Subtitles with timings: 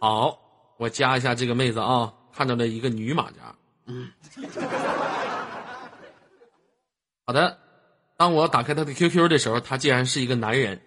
[0.00, 0.38] 好，
[0.78, 3.54] 我加一下这个妹子啊，看到了一个女马甲。
[3.86, 4.10] 嗯，
[7.26, 7.58] 好的。
[8.16, 10.80] 当我打开她的 QQ 的时候，她竟然是一个男人。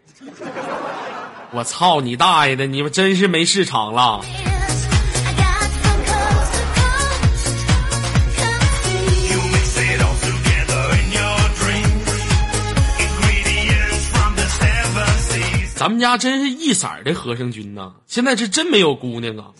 [1.53, 2.65] 我操你大爷的！
[2.65, 4.21] 你们真是没市场了。
[15.83, 17.91] 咱们家真是一色儿的和尚军呐！
[18.07, 19.51] 现在是真没有姑娘啊！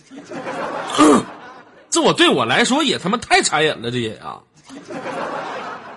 [1.90, 4.40] 这我对我来说也他妈太残忍了，这也啊，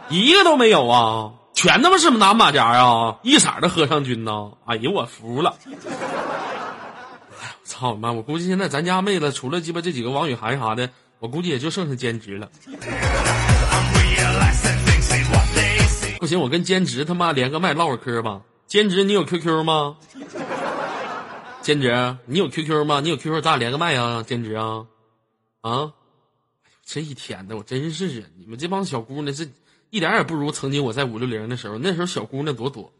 [0.09, 1.31] 一个都没有啊！
[1.53, 3.19] 全他妈是拿马甲啊！
[3.23, 4.51] 一色儿的和尚军呐！
[4.65, 5.55] 哎呀，我服了！
[5.65, 5.77] 哎呀，
[7.39, 8.11] 我操妈！
[8.11, 12.49] 我估计现在咱家妹子除了鸡巴这几个王雨涵啥的，我估计也就剩下兼职了。
[16.19, 18.41] 不行，我跟兼职他妈连个麦唠会嗑吧。
[18.67, 19.95] 兼职，你有 QQ 吗？
[21.61, 22.99] 兼职，你有 QQ 吗？
[22.99, 24.23] 你有 QQ，咱俩连个麦啊！
[24.23, 24.85] 兼职啊，
[25.61, 25.93] 啊！
[26.83, 28.27] 这一天的，我真是啊！
[28.37, 29.47] 你们这帮小姑娘，这
[29.89, 32.91] 一点也不如曾经我在五六零的时候，那时候小姑娘多多。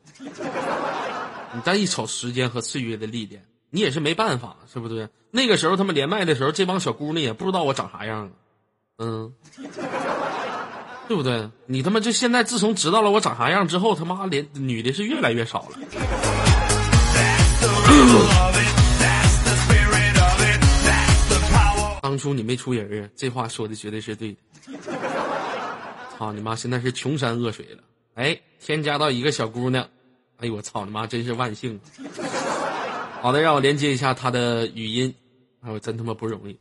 [1.53, 5.09] 你再一瞅时间和岁月的历练，你也是没办法，是不是？
[5.31, 8.31] 那个时候他们连麦的时候，这帮小姑娘也不知道我长啥样，
[8.99, 9.33] 嗯。
[11.07, 11.49] 对不对？
[11.65, 15.77] 你他妈就现在，自从知道了我长啥样之后，他妈连女的是越来越少了。
[22.01, 24.37] 当初你没出人啊，这话说的绝对是对的。
[26.17, 26.55] 操你妈！
[26.55, 27.83] 现在是穷山恶水了。
[28.15, 29.87] 哎，添加到一个小姑娘，
[30.37, 31.05] 哎呦我操你妈！
[31.05, 31.79] 真是万幸。
[33.21, 35.13] 好的，让我连接一下她的语音。
[35.61, 36.57] 哎我，真他妈不容易。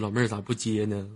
[0.00, 1.06] 这老妹儿咋不接呢？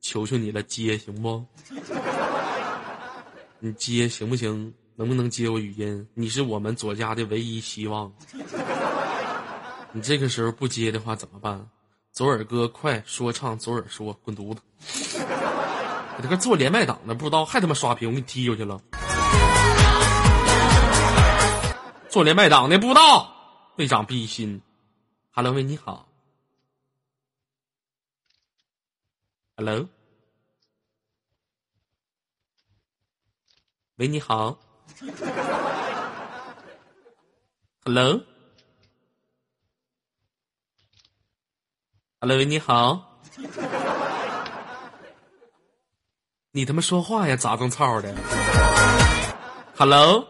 [0.00, 1.46] 求求你了，接行不？
[3.60, 4.74] 你接行不行？
[4.96, 6.08] 能不能接我语音？
[6.14, 8.12] 你是我们左家的唯一希望。
[9.94, 11.68] 你这个时候不接的话怎么办？
[12.10, 14.60] 左耳哥，快说唱，左耳说，滚犊子！
[16.18, 18.80] 我这个做连麦党的不知道，还他妈刷屏，我给你踢出去了。
[22.08, 23.32] 做连麦党的不知道，
[23.76, 24.60] 队长必心。
[25.30, 26.08] Hello，喂，你好。
[29.64, 29.88] Hello，
[33.94, 34.58] 喂，你好。
[37.84, 38.24] Hello，Hello，
[42.42, 43.20] 你好。
[46.50, 48.12] 你他妈说话呀，咋种操的
[49.76, 50.26] ？Hello，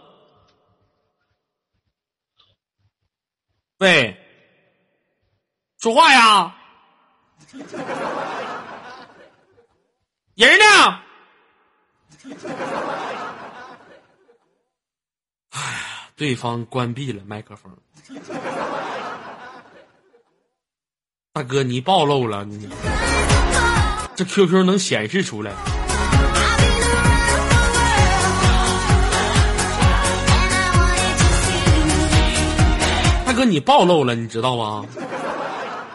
[3.78, 4.14] 喂，
[5.78, 6.54] 说话呀。
[10.34, 10.65] 人呢？
[15.50, 17.70] 哎呀，对方关闭了麦克风。
[21.34, 22.66] 大哥，你暴露了，你
[24.16, 25.53] 这 QQ 能显示出来。
[33.26, 34.87] 大哥，你暴露了，你知道吗？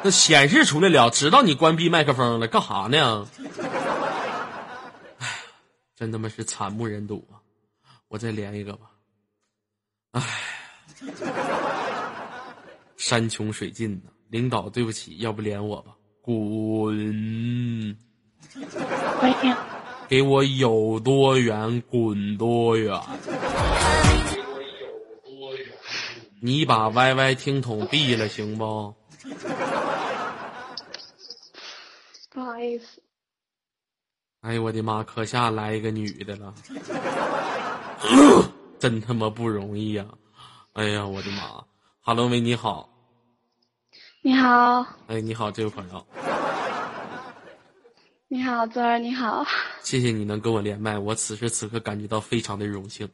[0.04, 3.26] 那显示出来了，知道你关闭麦克风了，干啥呢？
[5.98, 7.42] 真他妈是惨不忍睹啊！
[8.08, 8.92] 我再连一个吧。
[10.12, 10.22] 唉，
[12.96, 15.96] 山穷水尽呐，领导对不起，要不连我吧？
[16.22, 17.98] 滚！
[20.08, 22.96] 给我有多远滚多远！
[26.40, 28.94] 你把 YY 听筒闭了行不？
[32.30, 33.02] 不好意思。
[34.48, 35.04] 哎呦我的妈！
[35.04, 36.54] 可下来一个女的了，
[38.80, 40.06] 真他妈不容易呀！
[40.72, 41.42] 哎呀我的妈
[42.00, 42.88] ！Hello，喂，你好。
[44.22, 44.86] 你好。
[45.08, 46.08] 哎，你好，这位朋友。
[48.30, 49.46] 你好，泽儿，你好。
[49.84, 53.06] 谢谢你能跟我连麦，我此时此刻感觉到非常的荣幸。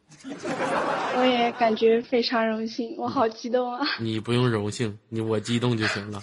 [1.17, 3.83] 我也感觉非常荣幸，我好激动啊！
[3.99, 6.21] 你不用荣幸，你我激动就行了。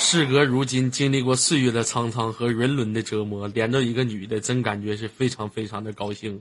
[0.00, 6.40] 事隔如今，经历过岁月的沧桑和人伦的折磨，连着一个女的，真感觉是非常非常的高兴。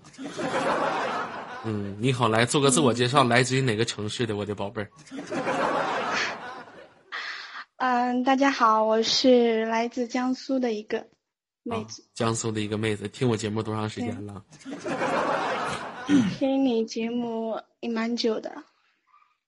[1.65, 4.89] 嗯，你好，来做个自我介绍，来自于哪个城市的我的宝贝儿？
[7.77, 11.07] 嗯，大家好，我是来自江苏的一个
[11.63, 12.05] 妹子。
[12.13, 14.45] 江苏的一个妹子，听我节目多长时间了？
[16.37, 18.63] 听你节目也蛮久的。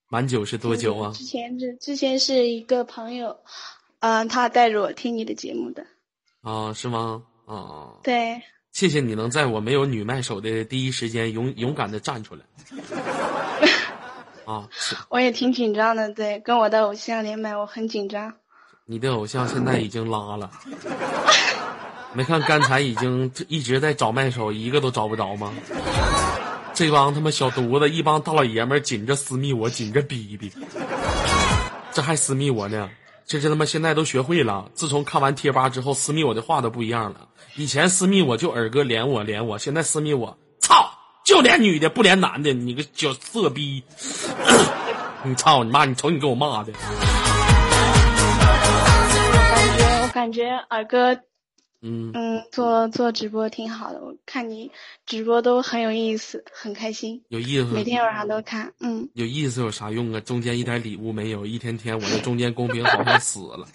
[0.10, 1.14] 蛮久是多久啊？
[1.14, 3.38] 之前是之前是一个朋友。
[4.00, 5.86] 嗯，他带着我听你的节目的，
[6.42, 7.22] 啊，是吗？
[7.46, 8.42] 啊，对，
[8.72, 12.42] 谢谢你能在我没有女麦手的第一时间勇勇敢的站出来。
[14.46, 18.34] 啊，是 我也挺紧张的，对，跟我的偶像连麦，我很紧张。
[18.86, 20.50] 你的偶像现在已经拉了，
[22.14, 25.54] 没看刚才已经一直在找麦手，一个都找不着吗？
[26.74, 30.52] 这帮他妈小犊子，一帮大老爷们儿紧着私密我，紧着逼逼，
[31.92, 32.90] 这还私密我呢？
[33.30, 34.72] 这是他妈现在都学会了。
[34.74, 37.28] 自从看完贴吧之后，私密我的话都不一样了。
[37.56, 40.92] 以前私密我就耳哥连我连我，现在私密我操
[41.24, 43.84] 就连女的不连男的，你个小色逼！
[45.22, 45.86] 你操你妈！
[45.86, 46.74] 你瞅你给我骂的。
[49.52, 51.20] 感觉我感觉耳哥，
[51.82, 54.72] 嗯嗯，做做直播挺好的，我看你
[55.06, 57.66] 直播都很有意思，很开心，有意思。
[57.68, 59.08] 每天晚上都看，嗯。
[59.14, 60.20] 有意思有啥用啊？
[60.20, 63.68] 中间一点礼物没有，一天天我这中间公屏好像死了。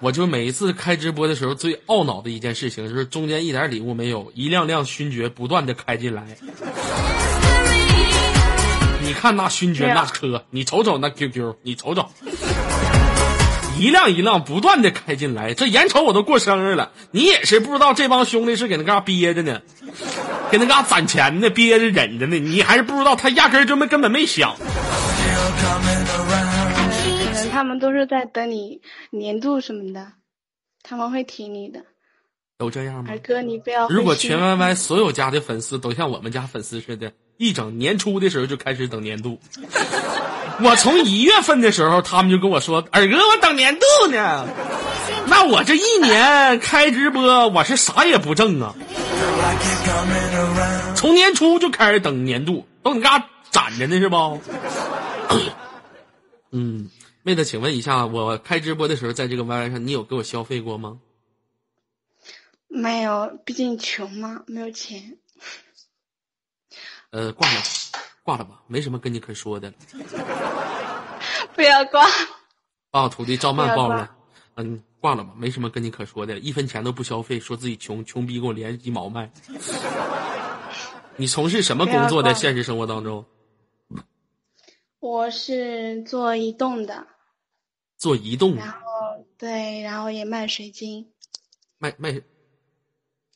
[0.00, 6.26] 我就每一次开直播的时候，最懊恼的一件事情就是中间一点礼物没有，一辆辆勋爵不断的开进来。
[9.04, 12.08] 你看那勋爵那车，你瞅瞅那 QQ，你瞅瞅，
[13.82, 15.54] 一辆一辆不断的开进来。
[15.54, 19.60] 这眼瞅我都过生日了，你也是不知道这帮兄弟是给那嘎憋着呢，
[20.52, 22.38] 给那嘎攒钱呢，憋着忍着呢。
[22.38, 24.54] 你还是不知道他压根儿就没根本没想。
[24.56, 24.62] 可
[27.40, 28.80] 能他们都是在等你
[29.10, 30.12] 年度什么的，
[30.84, 31.80] 他们会提你的。
[32.58, 33.18] 都这样吗二？
[33.18, 33.88] 哥，你不要。
[33.88, 39.40] 如果全 YY 所有家的粉丝都像我们家粉丝似的，一整年初的时候就开始等年度。
[40.64, 44.46] 我从一月份的时候，他们就跟我说：“二哥，我等年度呢。
[45.26, 48.74] ”那我这一年开直播，我是啥也不挣啊。
[50.94, 54.40] 从年初就开始等年度，都你嘎攒着呢是不？
[56.52, 56.90] 嗯，
[57.22, 60.98] 妹子，请问一下，我开直播的时候，在这个 YY 上，你有给我消费过吗？
[62.68, 65.18] 没有，毕竟穷嘛，没有钱。
[67.10, 67.60] 呃，挂了，
[68.22, 69.74] 挂了吧，没什么跟你可说的了。
[71.54, 72.04] 不要挂。
[72.90, 74.10] 把我徒弟赵曼不要报了，
[74.56, 79.30] 嗯，挂了吧，没什么跟你可说的，一分钱都不消费，说自己穷，穷逼给我连鸡毛卖。
[81.16, 82.08] 你从事什么工作？
[82.08, 83.24] 不要挂在现实生活当中，
[85.00, 87.06] 我是做移动的，
[87.96, 88.78] 做移动，然后
[89.38, 91.08] 对，然后也卖水晶。
[91.78, 92.20] 卖卖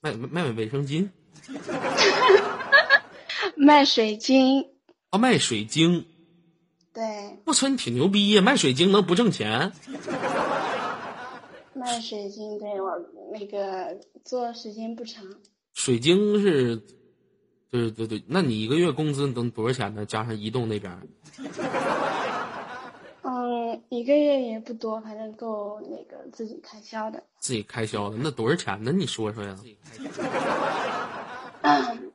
[0.01, 1.09] 卖卖卫生巾
[3.57, 4.71] 卖水晶，
[5.11, 6.07] 啊，卖水晶。
[6.97, 7.05] 对，
[7.45, 8.41] 我操，你挺牛逼呀！
[8.41, 9.71] 卖水晶能不挣钱？
[11.77, 12.91] 卖水晶，对我
[13.31, 15.23] 那个做时间不长，
[15.75, 16.83] 水晶是，
[17.71, 20.07] 对对对，那你一个月工资能多少钱呢？
[20.07, 21.03] 加上移动那边儿，
[23.21, 27.23] 嗯，一个月也不多，反正够那个自己开销的。
[27.41, 28.91] 自己开销的，那多少钱呢？
[28.91, 29.55] 你说说呀？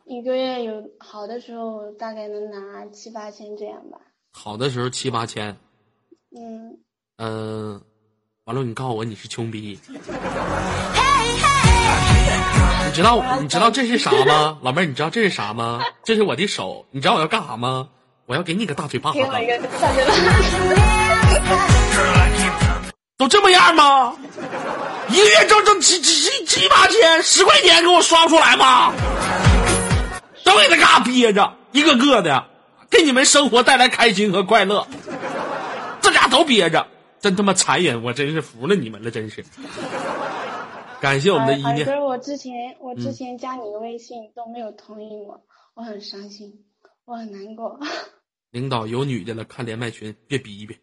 [0.06, 4.00] 一个月有好的时候大概能拿七八千这样吧。
[4.32, 5.58] 好的时候七八千，
[6.36, 6.80] 嗯，
[7.18, 7.82] 嗯、
[8.46, 9.80] 完了你告诉我你是穷逼，
[12.86, 14.58] 你知道你知道这是啥吗？
[14.62, 15.82] 老妹儿，你知道这是啥吗？
[16.04, 17.90] 这是我的手，你知道我要干啥吗？
[18.26, 19.20] 我要给你个大嘴巴子。
[23.18, 24.16] 都这么样吗？
[25.10, 28.94] 一个月挣挣七七七七八千，十块钱给我刷不出来吗？
[30.44, 32.46] 都给他嘎憋着，一个个的，
[32.92, 34.86] 给你们生活带来开心和快乐，
[36.02, 36.86] 这俩都憋着，
[37.20, 38.04] 真他妈残忍！
[38.04, 39.44] 我真是服了你们了，真是。
[41.00, 45.42] 感谢我们的一念，耳哥，我之前我之嗯前加你的微信都没有同意我，
[45.74, 46.54] 我很伤心，
[47.06, 47.80] 我很难过。
[48.52, 50.78] 领导有女的了，看连麦群别逼逼。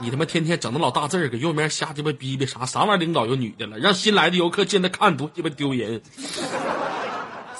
[0.00, 2.96] 你他妈天天整那老大字儿，搁右面瞎鸡巴逼逼啥啥玩意儿？
[2.96, 6.00] 领导有女的了，让新来的游客进来看多鸡巴丢人。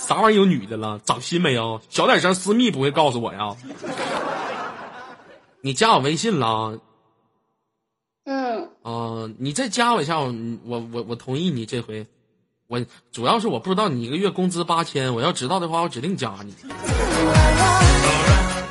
[0.08, 0.98] 啥玩意儿有女的了？
[1.04, 1.82] 长心没有？
[1.90, 3.54] 小点声，私密不会告诉我呀？
[5.60, 6.78] 你加我微信了
[8.24, 10.32] 嗯，啊、你再加我一下，我
[10.64, 12.06] 我我我同意你这回。
[12.68, 16.54] 我主要是我不知道你一个月工资八千，我要知道的话，我指定加你。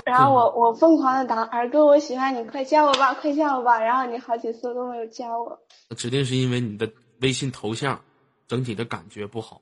[0.05, 3.79] 然后我我疯狂的打耳哥，我喜欢你，快加我吧，快加我吧。
[3.79, 5.59] 然后你好几次都没有加我。
[5.95, 6.91] 指定是因为你的
[7.21, 8.01] 微信头像
[8.47, 9.61] 整体的感觉不好。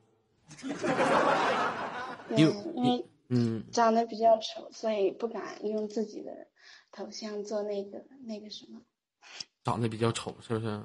[2.27, 6.31] 对，因为因为嗯，长得比较丑，所以不敢用自己的
[6.91, 8.81] 头像做那个那个什么。
[9.63, 10.83] 长得比较丑，是不是？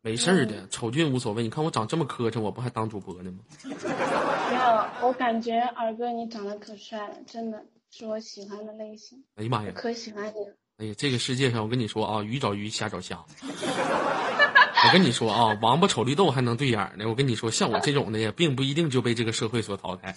[0.00, 1.42] 没事儿的，丑俊无所谓。
[1.42, 3.38] 你看我长这么磕碜，我不还当主播呢吗？
[3.64, 9.72] 没有，我感觉二哥你长得可帅了，真的是我喜欢的类型，哎呀妈呀！
[9.74, 10.54] 可喜欢你了。
[10.76, 13.24] 哎呀，这个世界上我跟你说啊，鱼找鱼，虾找虾。
[14.86, 17.08] 我跟你说啊，王八瞅绿豆还能对眼呢。
[17.08, 20.14] 我跟你说，像我这种的也并不一定就被这个社会所淘汰。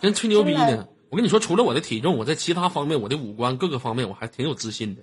[0.00, 0.88] 真吹牛逼呢！
[1.10, 5.02] 我跟你说，除了我的体重，我在其他方面，我的五官各个方面，我还挺有自信的。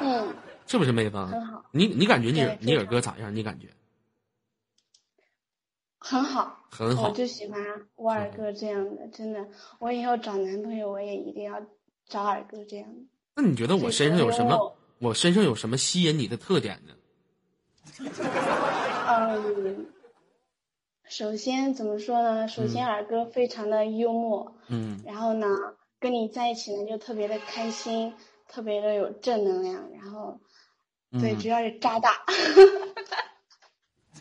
[0.00, 0.34] 嗯，
[0.66, 1.16] 是不是妹子？
[1.16, 1.64] 很好。
[1.72, 3.34] 你你感觉你你耳哥咋样？
[3.34, 3.66] 你感觉？
[5.98, 7.60] 很好，很好我就喜欢
[7.96, 9.44] 我二哥这样的，真的。
[9.80, 11.60] 我以后找男朋友，我也一定要
[12.08, 13.00] 找二哥这样的。
[13.34, 14.76] 那你觉得我身上有什么？
[15.00, 16.92] 我身上有什么吸引你的特点呢？
[19.08, 19.86] 嗯，
[21.08, 22.46] 首先怎么说呢？
[22.48, 25.46] 首先二哥非常的幽默，嗯，然后呢，
[25.98, 28.12] 跟你在一起呢就特别的开心，
[28.46, 30.38] 特别的有正能量，然后，
[31.12, 32.10] 对，嗯主要是渣大。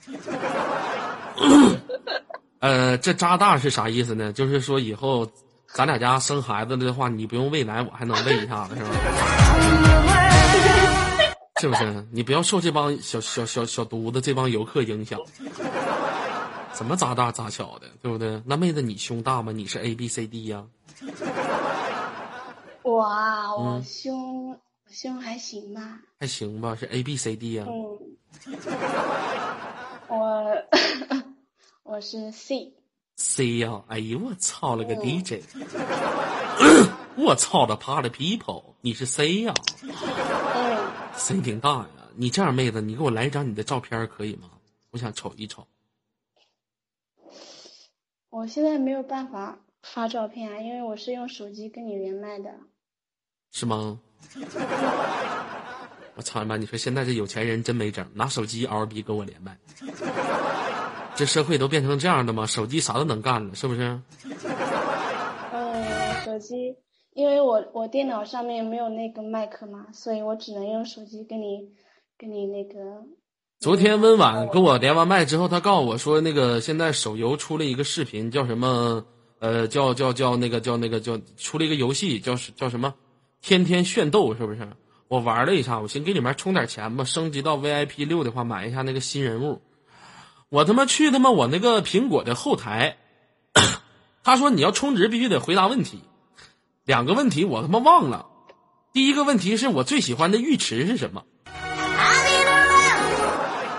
[2.60, 4.32] 呃，这渣大是啥意思呢？
[4.32, 5.30] 就是说以后
[5.68, 8.90] 咱俩家生孩子的话，你不用喂奶，我还能喂一下子，是吧？
[11.60, 12.08] 是不是？
[12.12, 15.20] 你不要受这帮小小小小犊子这帮游客影响。
[16.74, 18.42] 怎么咋大咋小的，对不对？
[18.46, 19.52] 那妹子你胸大吗？
[19.52, 20.64] 你是 A B C D 呀、
[22.84, 24.58] 我啊，我嗯胸、我
[24.90, 26.76] 胸还行吧，还行吧？
[26.80, 28.00] 是 A B C D 呀、嗯，
[30.08, 30.64] 我
[31.84, 35.44] 我是 C，C 呀、哎呦我操了个嗯 DJ！
[37.18, 38.64] 我操的怕的 people！
[38.80, 39.90] 你是 C 呀、嗯，
[41.20, 41.88] C 挺大呀。
[42.16, 44.50] 你这样妹子，你给我来一张你的照片可以吗？
[44.92, 45.68] 我想瞅一瞅。
[48.30, 52.52] 我现在没有办法发照片啊，因为我是用手机跟你连麦的。
[53.52, 54.00] 是吗？
[56.16, 56.58] 我操你妈！
[56.58, 59.58] 你说现在这有钱人真没整，拿手机嗷逼跟我连麦。
[61.16, 62.46] 这社会都变成这样的吗？
[62.46, 64.02] 手机啥都能干了，是不是？
[65.52, 66.76] 嗯，手机，
[67.20, 71.68] 因为我我电脑上面没有那个麦克嘛，所以我只能用手机跟你
[72.18, 73.04] 跟你那个。
[73.60, 79.06] 昨天温婉跟我连完麦之后，他告诉我说，那个现在手游出了一个视频，叫什么？
[79.40, 82.94] 呃，叫叫叫那个叫那个叫出了一个游戏，叫叫什么？
[83.42, 84.66] 天天炫斗是不是？
[85.10, 89.60] 我玩了一下，我寻思给里面充点钱吧，升级到 VIP 六的话，买一下那个新人物。
[90.48, 92.96] 我他妈去他妈我那个苹果的后台，
[94.24, 96.00] 他说你要充值必须得回答问题，
[96.90, 98.26] 两个问题我他妈忘了。
[98.94, 101.24] 第一个问题是我最喜欢的浴池是什么？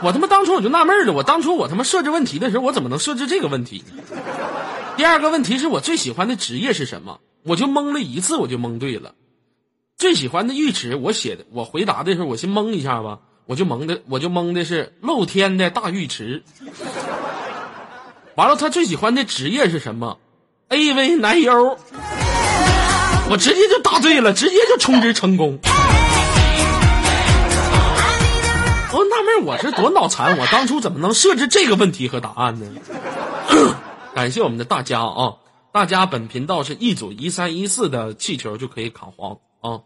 [0.01, 3.83] 我他妈当初我就纳闷了，我当初我他妈设置问题的时候，我怎么能设置这个问题？
[4.97, 7.19] 第二个问题是我最喜欢的职业是什么？
[7.43, 9.17] 我就蒙了一次，我就蒙对了。
[9.99, 16.45] 最喜欢的浴池，我写的，我回答的时候，我先蒙一下吧，我就蒙的，我就蒙的是露天的大浴池。
[18.37, 20.17] 完了，他最喜欢的职业是什么
[20.69, 21.77] ？AV 男优。
[23.31, 25.57] 我直接就答对了，直接就充值成功。
[28.93, 32.67] 我纳闷，我是多脑残，我当初怎么能设置这个问题和答案呢？
[34.17, 35.35] 感谢我们的大家啊！
[35.71, 39.79] 大家本频道是一组一三一四的气球就可以卡黄啊。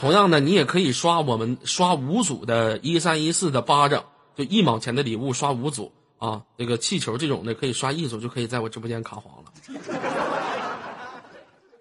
[0.00, 4.02] 同样的，你也可以刷我们刷五组的一三一四的巴掌，
[4.36, 6.42] 就一毛钱的礼物刷五组啊。
[6.58, 9.52] 这个气球这种的可以刷一组就可以在我直播间卡黄了。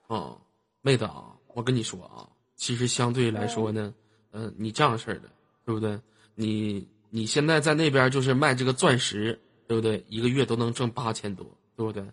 [0.07, 0.37] 啊，
[0.81, 3.93] 妹子啊，我跟你说啊，其实相对来说呢，
[4.31, 5.29] 嗯、你这样式的，
[5.65, 5.99] 对不对？
[6.35, 10.03] 你你现在在那边就是卖这个钻石，对不对？
[10.09, 11.45] 一个月都能挣八千多，
[11.75, 12.03] 对不对？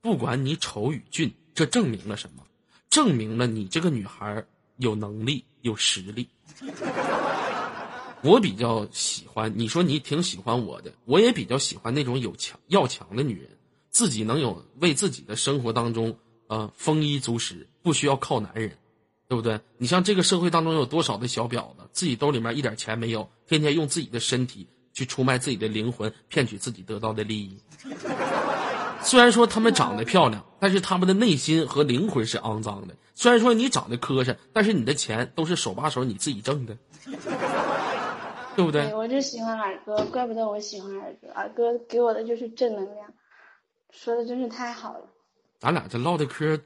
[0.00, 2.44] 不管你丑与俊，这证明了什么？
[2.88, 4.44] 证明了你这个女孩
[4.78, 6.28] 有能力、有实力。
[8.22, 13.56] 我比较喜欢，你说你挺喜欢我的，我也比较喜欢那种有强要强的女人，
[13.90, 16.18] 自己能有为自己的生活当中
[16.50, 18.76] 呃丰衣足食，不需要靠男人，
[19.28, 19.60] 对不对？
[19.78, 27.56] 你像这个社会当中有多少的小婊子，自己兜里面一点钱没有，天天用自己的身体去出卖自己的灵魂，骗取自己得到的利益。
[29.02, 32.96] 虽然说他们长得漂亮，但是他们的内心和灵魂是肮脏的。
[33.14, 36.76] 虽然说你长得磕碜，但是你的钱都是手把手你自己挣的，
[38.56, 38.94] 对不对对，？
[38.94, 43.14] 我就喜欢二哥，怪不得我喜欢二哥，二哥给我的就是正能量，
[43.90, 45.08] 说的真是太好了。
[45.60, 46.58] 咱俩这唠的嗑，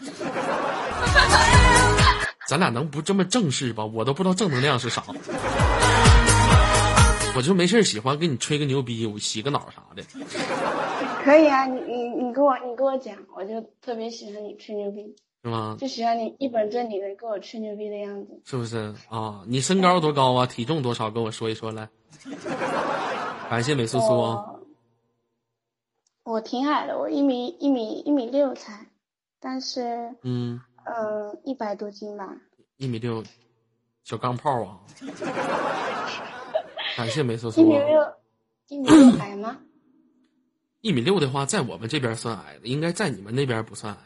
[2.48, 3.84] 咱俩能不这么正式吧？
[3.84, 5.04] 我都不知道正能量是啥。
[7.36, 10.02] 我就没事儿喜欢给你吹个牛逼，我洗个脑啥的。
[11.22, 15.76] 可以啊，你你你跟我你跟我讲，我就特别喜欢你吹牛逼，是吗？
[15.78, 18.40] 就喜欢你一本正经的跟我吹牛逼的样子。
[18.46, 19.42] 是不是啊？
[19.46, 20.46] 你身高多高啊？
[20.46, 21.10] 体重多少？
[21.10, 21.86] 跟我说一说来。
[23.50, 24.53] 感谢美苏苏啊！
[26.24, 28.86] 我我挺矮的，我一米一米一米六才，
[29.40, 32.34] 但是嗯，嗯一百多斤吧。
[32.78, 33.22] 一米六，
[34.02, 34.80] 小钢炮啊！
[36.96, 37.64] 感谢美苏一苏啊。
[37.64, 38.14] 米六，
[38.68, 39.58] 一米六 矮吗？
[40.80, 44.00] 一米六的话，在我们这边算矮的，应该在你们那边不算矮。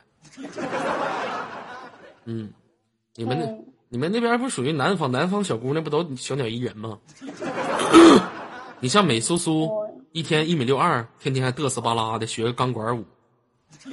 [2.25, 2.53] 嗯，
[3.17, 6.99] 你们那、嗯你们那边不属于南方，南方小姑娘不都小鸟依人吗？
[8.81, 9.88] 你像美苏苏我，
[10.19, 13.05] 一天一米六二，天天还嘚瑟巴拉的学个钢管舞，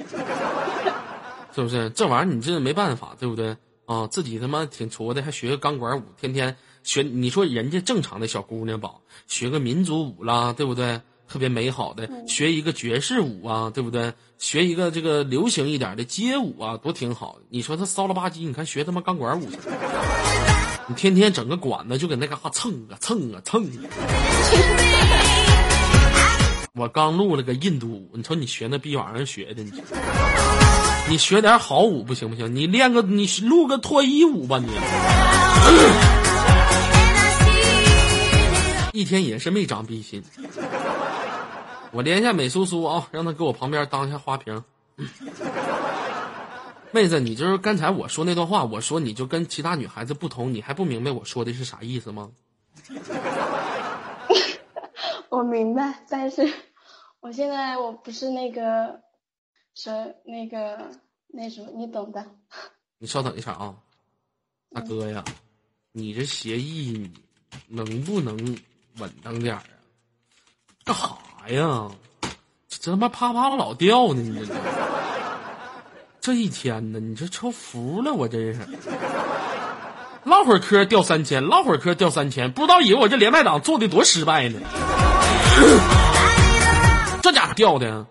[1.54, 1.88] 是不是？
[1.90, 3.56] 这玩意儿你这没办法，对不对？
[3.84, 7.04] 啊，自己他妈挺矬的，还学个钢管舞，天天学。
[7.04, 8.90] 你说人家正常的小姑娘吧，
[9.28, 11.00] 学个民族舞啦，对不对？
[11.28, 14.12] 特别美好的，学一个爵士舞啊，对不对？
[14.38, 17.38] 学一个这个流行一点的街舞啊，多挺好。
[17.50, 19.56] 你说他骚了吧唧，你看学他妈钢管舞去，
[20.88, 23.70] 你天天整个管子就搁那嘎蹭啊蹭啊蹭啊。
[26.78, 29.72] 我刚录了个印度舞，你瞅你学那逼玩意儿学的，你
[31.08, 32.54] 你学点好舞不行不行？
[32.54, 34.68] 你练个你录个脱衣舞吧你。
[38.92, 40.22] 一天也是没长逼心。
[41.92, 44.62] 我连一下美苏苏啊，让她给我旁边当一下花瓶。
[46.92, 52.28] 妹子，你就是刚才我说那段话，我说你就跟其他女孩子不同，你还不明白我说的是啥意思吗？
[55.30, 56.52] 我明白，但是
[57.20, 59.00] 我现在我不是那个，
[59.74, 59.90] 是
[60.24, 60.90] 那个
[61.28, 62.24] 那什么，你懂的。
[62.98, 63.74] 你稍等一下啊，
[64.72, 65.24] 大哥呀，
[65.92, 67.12] 你这协议你
[67.68, 68.36] 能不能
[68.98, 69.66] 稳当点儿啊？
[70.84, 71.90] 干啥呀？
[72.68, 74.22] 这他妈啪啪老掉呢！
[74.22, 74.54] 你这
[76.20, 78.60] 这一天呢，你这成服了我真是。
[80.24, 84.58] 唠会儿嗑掉三千，唠会儿嗑掉三千，不知道以为我这连麦党做的多失败呢。
[87.22, 88.06] 这家伙掉的，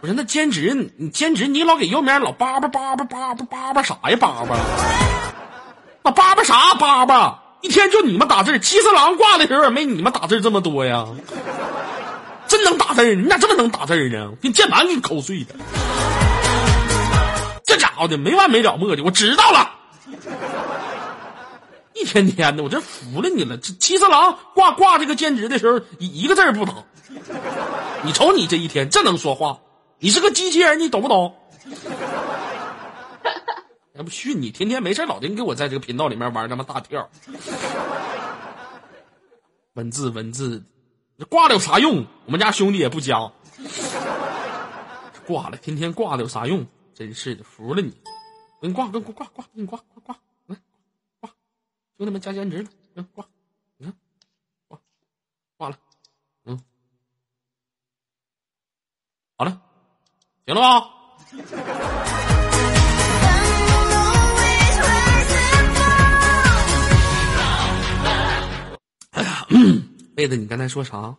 [0.00, 4.56] 不是那兼职，你兼职你老给右面老叭叭叭叭叭叭叭叭啥呀叭叭？
[6.02, 7.40] 那叭叭啥叭叭？
[7.62, 11.06] 一天就你们打字，七色狼挂的时候也没你们打字这么多呀。
[12.46, 14.32] 真能打字，你咋这么能打字呢？
[14.42, 15.54] 给键盘给你抠碎的。
[17.64, 19.70] 这家伙的没完没了磨叽，我知道了。
[21.94, 23.56] 一天天的，我真服了你了。
[23.56, 26.84] 这七色狼挂挂这个兼职的时候，一一个字儿不懂。
[28.02, 29.60] 你瞅你这一天，这能说话？
[29.98, 31.34] 你是个机器人，你懂不懂？
[33.94, 37.08] 要不训你，天天没事老丁给我在这个频道里面玩他妈大跳。
[39.74, 40.62] 文字文字，
[41.16, 42.04] 这挂了有啥用？
[42.26, 43.30] 我们家兄弟也不加，
[45.26, 46.66] 挂了，天天挂了有啥用？
[46.92, 47.92] 真是的，服了你！
[48.60, 50.16] 给你挂，给你挂挂，给你挂挂挂，来挂，
[51.96, 53.24] 兄弟们加兼职了，行挂，
[53.76, 53.94] 你看
[54.66, 54.80] 挂
[55.56, 55.76] 挂了，
[56.44, 56.58] 嗯，
[59.36, 59.62] 好了，
[60.44, 60.90] 行了吧？
[70.16, 71.16] 妹子，你刚才说啥？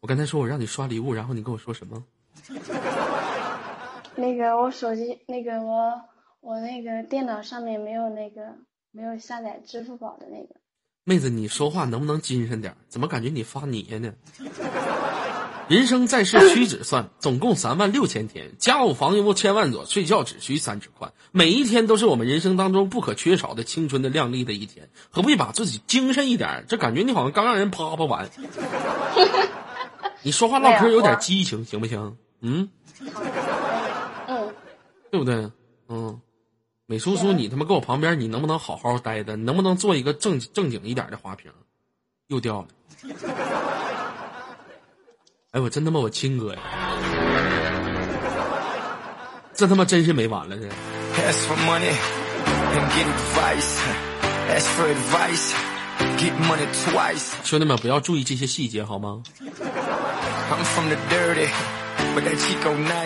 [0.00, 2.04] 我刚才说我让你刷礼物，然后你跟我说什么？
[4.14, 6.00] 那个我手机那个我
[6.40, 8.56] 我那个电脑上面没有那个
[8.96, 10.54] 没有下载支付宝的那个。
[11.02, 12.76] 妹子，你说话能不能精神点？
[12.88, 14.14] 怎么感觉你发黏呢？
[15.66, 21.12] 人生在世屈指算，总共三万六千天，家务房屋千万座，睡觉只需三尺宽。
[21.32, 26.64] 每一天都是我们人生当中不可缺少的青春的靓丽的一天，何必把自己精神一点？
[26.68, 28.30] 这感觉你好像刚让人啪啪完。
[30.22, 32.16] 你说话唠嗑有点激情，行不行？
[32.40, 32.68] 嗯，
[34.28, 34.54] 嗯，
[35.10, 35.50] 对不对？
[35.88, 36.20] 嗯，
[36.86, 39.36] 美叔叔，你他妈搁我旁边，你能不能好好待着？
[39.36, 41.50] 你能不能做一个正正经一点的花瓶？
[42.28, 42.68] 又掉了。
[45.52, 46.60] 哎，我真他妈我亲哥呀！
[49.54, 50.66] 这他妈真是没完了这。
[50.66, 51.94] Ask for money
[52.74, 53.78] advice.
[54.50, 55.54] Ask for advice,
[56.18, 57.32] get money twice.
[57.44, 59.22] 兄弟们，不要注意这些细节好吗
[60.50, 61.48] ？I'm from the dirty,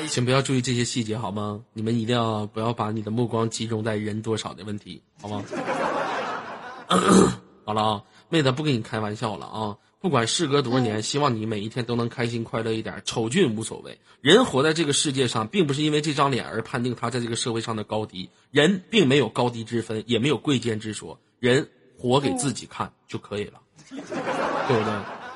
[0.09, 1.61] 请不要注意这些细节好吗？
[1.73, 5.45] 你们一定要不要把你的目光集中在人多少的问题，好吗？
[7.65, 9.77] 好了啊，妹子不跟你开玩笑了啊！
[10.01, 13.03] 不管事隔多少年，希望你每一天都能开心快乐一点。
[13.05, 18.31] 丑俊无所谓，人活在这个世界上，并不是因为这张脸而判定他在这个社会上的高低。
[18.51, 24.93] 人并没有高低之分，也没有贵贱之说，人活给自己看就可以了，对不对？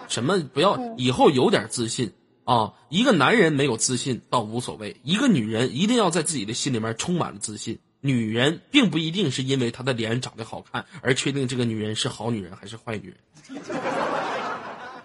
[0.08, 2.10] 什么不要以后有点自信
[2.44, 2.74] 啊！
[2.88, 7.78] 一个男人没有自信倒无所谓，一个女人一定要在自己的心里面充满了自信。
[8.00, 13.16] 女人并不一定是因为她的脸长得好看而确定这个女人是好女人还是坏女人，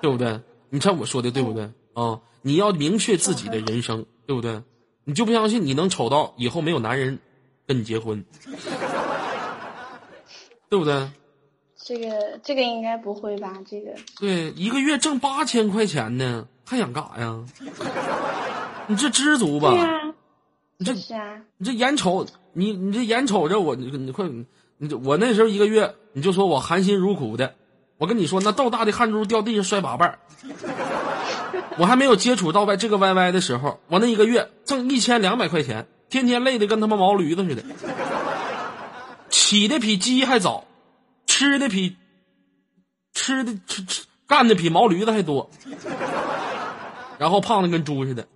[0.01, 0.41] 对不对？
[0.69, 2.21] 你看我说的对不对啊？
[2.41, 4.63] 你要明确自己的人生，对不对？
[5.03, 7.19] 你就不相信你能丑到以后没有男人
[7.67, 8.25] 跟你结婚？
[10.69, 11.09] 对不对？
[11.87, 13.53] 这个这个应该不会吧？
[13.65, 17.45] 这个对，一个月挣八千块钱呢，还想干啥呀？
[18.87, 19.69] 你这知足吧？
[19.69, 20.13] 对啊，
[20.77, 24.27] 你这是啊，你这眼瞅你你这眼瞅着我，你你快
[24.77, 27.55] 你这我那时候一个月，你就说我含辛茹苦的，
[27.97, 30.19] 我跟你说那豆大的汗珠掉地上摔八瓣儿
[31.77, 37.63] 我还没有接触到外这个 YY 的时候，我那一个月挣一千两百块钱，天天累的跟他妈毛驴子似的，
[39.29, 40.65] 起的比鸡还早，
[41.37, 41.95] 吃的比
[43.13, 45.47] 吃的吃吃干的比毛驴子还多，
[47.19, 48.27] 然后胖的跟猪似的。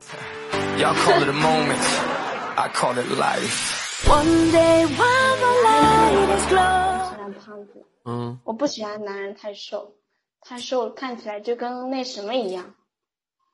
[7.40, 9.96] 胖子，嗯，我不喜欢男人太瘦，
[10.42, 12.76] 太瘦看起来就跟那什么一样，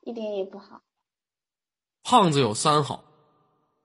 [0.02, 0.82] 一点也不好。
[2.04, 3.02] 胖子有三好：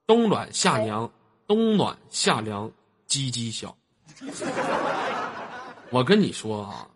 [0.06, 1.10] 冬暖夏凉，
[1.46, 2.70] 冬暖夏凉，
[3.06, 3.74] 鸡鸡小。
[5.90, 6.88] 我跟你说啊，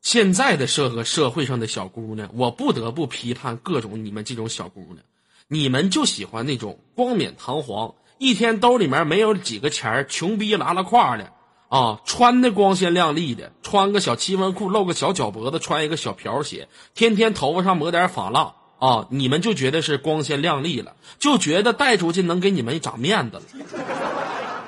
[0.00, 4.98] 现在的社和社会上的小姑娘，我不得不批判各种你们这种小姑娘，
[5.46, 11.32] 你们就喜欢那种光冕堂皇，一天兜里面没有几个钱穷逼拉拉胯的
[11.68, 23.42] 啊，穿的光鲜亮丽的，穿个小七分裤，露个小脚脖子，穿一个小瓢鞋，天天头发上抹点发蜡啊，你们就觉得是光鲜亮丽了，就觉得带出去能给你们长面子了。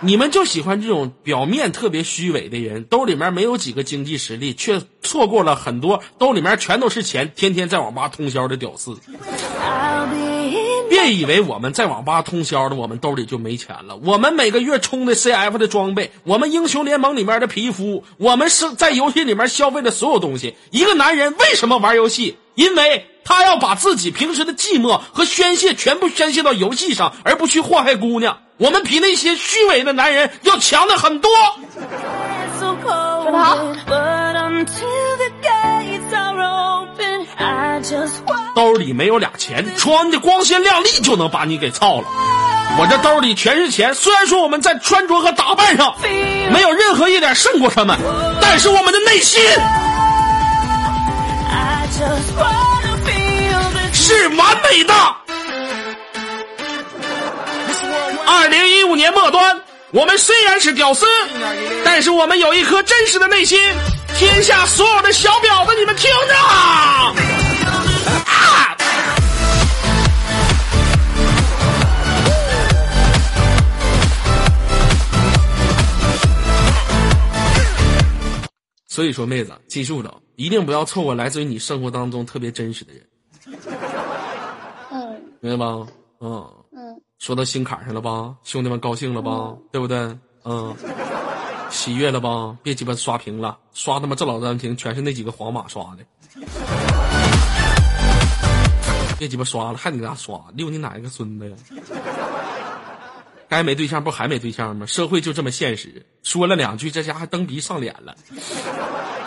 [0.04, 8.98] 你们就喜欢这种表面特别虚伪的人，兜里面没有几个经济实力，却错过了很多兜里面全都是钱，天天在网吧通宵的屌丝。
[10.90, 13.96] 别以为我们在网吧通宵的，我们兜里就没钱了。
[13.96, 20.54] 我们每个月充的 CF 的装备，我们英雄联盟里面的皮肤，我们是在游戏里面消费的所有东西。
[20.70, 22.36] 一个男人为什么玩游戏？
[22.54, 28.38] 因为他要把自己平时的寂寞和宣泄全部宣泄到游戏上，而不去祸害姑娘。
[28.56, 31.30] 我们比那些虚伪的男人要强的很多。
[32.58, 42.06] so cold, but until the gates are open, I just want 兜里没有俩钱，穿的光鲜亮丽就能把你给操了。
[42.78, 45.96] 我这兜里全是钱，虽然说我们在穿着和打扮上
[46.52, 47.98] 没有任何一点胜过他们，
[48.40, 49.42] 但是我们的内心
[53.92, 54.92] 是完美的。
[58.26, 59.60] 二零一五年末端，
[59.92, 61.06] 我们虽然是屌丝，
[61.84, 63.60] 但是我们有一颗真实的内心。
[64.16, 66.34] 天下所有的小婊子，你们听着！
[66.36, 67.14] 啊！
[78.88, 83.06] 所以说，妹子，记住了，一定不要错过来自于你生活当中特别真实的人，
[84.90, 85.86] 嗯明白吧？
[86.20, 86.54] 嗯。
[86.76, 88.34] 嗯，说到心坎上了吧？
[88.42, 89.54] 兄弟们高兴了吧？
[89.70, 89.96] 对不对？
[90.44, 90.74] 嗯，
[91.70, 92.58] 喜悦了吧？
[92.64, 96.04] 别鸡巴刷屏了，刷他妈这老三屏全是那几个皇马刷的。
[99.16, 100.44] 别鸡巴刷了，还你咋刷？
[100.54, 101.56] 溜你哪一个孙子呀？
[103.48, 104.84] 该没对象不还没对象吗？
[104.84, 106.04] 社会就这么现实。
[106.24, 108.16] 说了两句，这家还蹬鼻上脸了。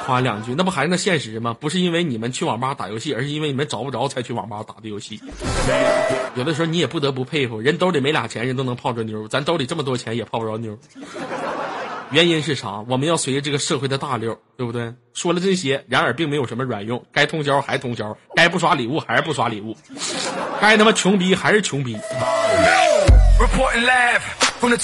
[0.07, 1.53] 夸两句，那不还是那现实吗？
[1.59, 5.21] 不是因为你们去网吧打游戏，而是因为你们找不着才去网吧打的游戏。
[6.35, 10.79] 有的时候你也不得不佩服，人兜里没俩钱，人都能泡着妞，咱兜里这么多钱也泡不着妞。
[12.11, 12.85] 原因是啥？
[12.87, 14.93] 我们要随着这个社会的大流，对不对？
[15.13, 19.75] 说了这些，然而并没有什么卵用，该通宵还通宵，该不刷礼物还是不刷礼物，
[20.61, 21.97] 该他妈穷逼还是穷逼。
[24.59, 24.75] 对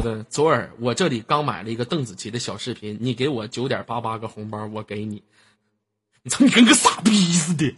[0.00, 5.22] 的，昨儿我这里刚买了一个邓紫棋的小视频，你给我九点八八个红包，我给你。
[6.22, 7.74] 你瞅你跟个傻逼似的。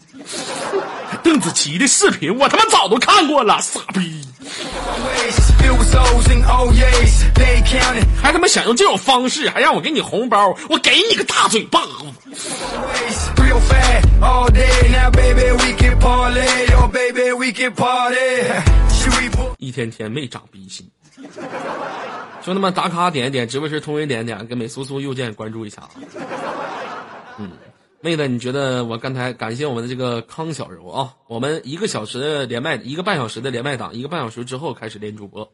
[1.22, 4.24] 邓紫棋的视频，我他妈早都看过了，傻逼！
[8.22, 11.88] 还他妈想用这种方式，还让我给你红包，我给你个大嘴巴子！
[19.58, 20.88] 一天天没长逼心，
[22.44, 25.82] 兄弟们打卡点一点，直播时通一点点，给美苏苏右键关注一下。
[27.38, 27.50] 嗯，
[28.04, 35.52] 妹子，你觉得我刚才感谢我们的这个康小柔啊，我们一个小时的连麦，一个半小时的连麦档，一个半小时之后开始连主播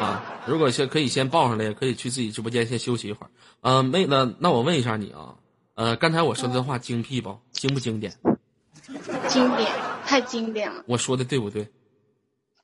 [0.00, 0.22] 啊。
[0.46, 3.30] 如果先可以先报上来，也可以去自己直播间先休息一会儿。
[3.62, 5.34] 嗯、妹子，那我问一下你啊，
[5.74, 7.36] 呃，刚才我说的话精辟不？
[7.50, 8.14] 经不经典？
[9.26, 9.68] 经典，
[10.06, 10.84] 太经典了。
[10.86, 11.68] 我说的对不对？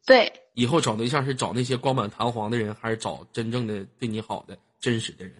[0.06, 5.34] 对，以后找对象是找那些光满堂皇的人，还是找真正的对你好的、真实的人？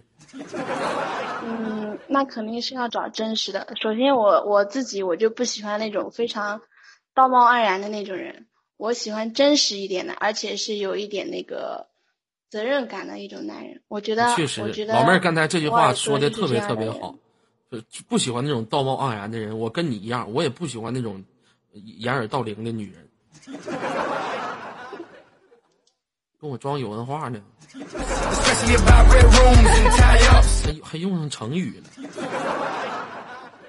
[1.44, 3.66] 嗯，那肯定是要找真实的。
[3.80, 6.60] 首先我，我自己我就不喜欢那种非常
[7.14, 8.46] 道貌岸然的那种人，
[8.76, 11.86] 我喜欢真实一点的，而且是有一点那个
[12.50, 13.82] 责任感的一种男人。
[13.88, 17.14] 我觉得，确实我觉，得老妹儿刚才这句话说的特别特别好，
[17.70, 19.58] 就不喜欢那种道貌岸然的人。
[19.58, 21.22] 我跟你一样，我也不喜欢那种
[21.72, 23.08] 掩耳盗铃的女人。
[26.40, 27.40] 跟我装有文化呢，
[30.98, 31.90] 用上成语了。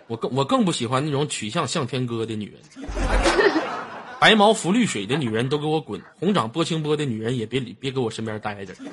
[0.07, 2.59] 我更我更不喜欢那种取向向天歌的女人，
[4.19, 8.73] 白毛浮绿水的女人都给我滚，红掌拨清波的女人也别理别搁我身边待着。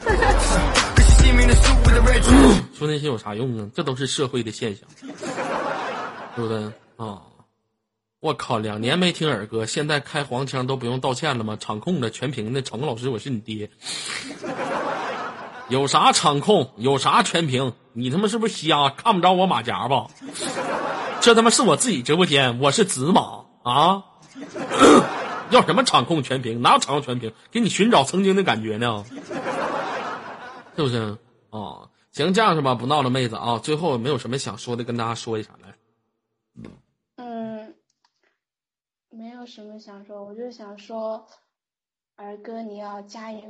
[2.75, 3.71] 说那些有啥用啊？
[3.75, 4.87] 这都是社会的现象，
[6.37, 7.23] 对不对啊？
[8.21, 11.57] 我靠，两年没听耳歌，现在开黄腔都不用道歉了吗？
[11.59, 13.71] 场控的全屏的程老师，我是你爹。
[15.69, 16.73] 有啥场控？
[16.77, 17.73] 有啥全屏？
[17.93, 18.91] 你他妈是不是瞎？
[18.91, 20.07] 看不着我马甲吧？
[21.21, 24.05] 这他妈是我自己直播间，我是紫马啊！
[25.51, 26.63] 要什么场控全屏？
[26.63, 27.33] 哪有场控全屏？
[27.51, 29.05] 给你寻找曾经的感觉呢？
[30.77, 31.19] 是不是？
[31.51, 32.75] 哦，行，这样是吧？
[32.75, 33.59] 不闹了，妹子啊！
[33.59, 35.75] 最后有没有什么想说的，跟大家说一下来。
[37.17, 37.75] 嗯，
[39.11, 41.27] 没有什么想说，我就想说，
[42.17, 43.41] 儿哥你要加油，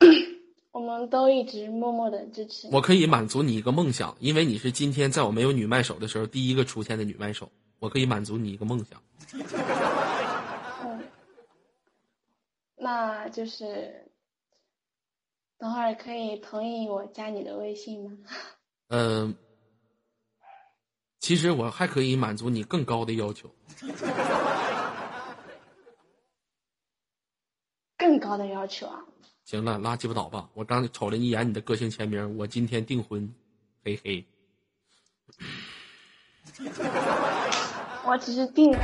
[0.74, 2.68] 我们都一直默默的支持。
[2.72, 9.00] 我可以满足你一个梦想，因为你是今天在我没有女麦手的时候第一个出现的女麦手，我可以满足你一个梦想。
[10.82, 11.00] 嗯，
[12.74, 14.10] 那就是
[15.58, 18.18] 等会儿可以同意我加你的微信吗？
[18.88, 19.32] 嗯、
[21.20, 23.48] 其实我还可以满足你更高的要求。
[27.96, 29.04] 更高的要求啊！
[29.44, 30.46] 行了，拉鸡巴倒吧！
[30.54, 33.30] 我刚瞅了一眼你的个性签名，我今天订婚，
[33.84, 34.24] 嘿嘿。
[38.06, 38.82] 我只是订婚.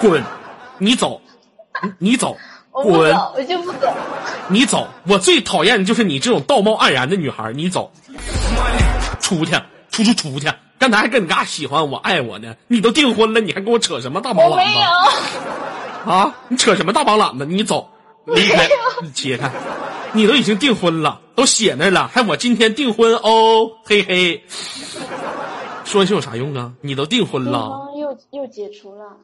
[0.00, 0.24] 滚！
[0.78, 1.22] 你走，
[1.82, 2.36] 你你走，
[2.72, 3.12] 滚！
[3.12, 3.94] 走，我就不走。
[4.48, 4.88] 你走！
[5.06, 7.92] 我最讨厌的就是你这种道貌岸然的女孩，你走.
[9.20, 9.52] 出去，
[9.92, 10.52] 出去出去！
[10.80, 14.80] 刚才还跟你嘎喜欢我、爱我呢，你都订婚了，你还跟我扯什么大毛我没有，
[16.04, 16.34] 啊？
[16.48, 17.44] 你扯什么大膀揽子？
[17.44, 17.90] 你走，
[18.26, 18.68] 离开，
[19.02, 19.50] 你切开！
[20.14, 24.44] 你都已经订婚了，都写那了，还我今天订婚哦，嘿嘿。
[25.84, 26.74] 说这有啥用啊？
[26.80, 29.16] 你都订婚了，又又解除了，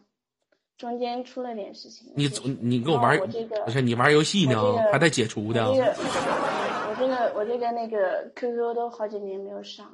[0.76, 2.12] 中间出了点事情。
[2.16, 5.96] 你走，你跟我玩我这个不是你玩游戏呢这，个还带解除的我这个，嗯
[6.90, 9.90] 我这个我这个那个 QQ 都好几年没有上，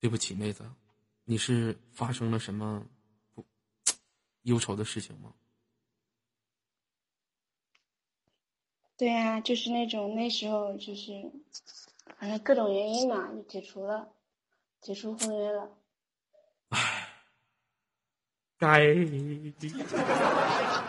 [0.00, 0.64] 对不起，妹子，
[1.24, 2.93] 你是发生了什么不
[4.44, 5.30] 忧愁的事情吗？
[8.96, 11.10] 对呀、就是那种那时候就是，
[12.18, 14.08] 反正各种原因嘛，就解除了，
[14.80, 15.68] 解除婚约了。
[18.56, 18.94] 该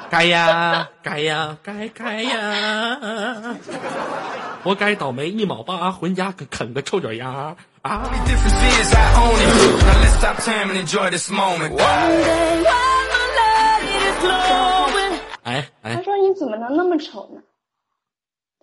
[0.10, 3.58] 该呀，该呀，该该呀！
[4.64, 8.10] 活该倒霉一毛八，回家啃啃个臭脚丫啊！
[14.22, 17.42] Glowing, 哎他哎，说你怎么能那么丑呢？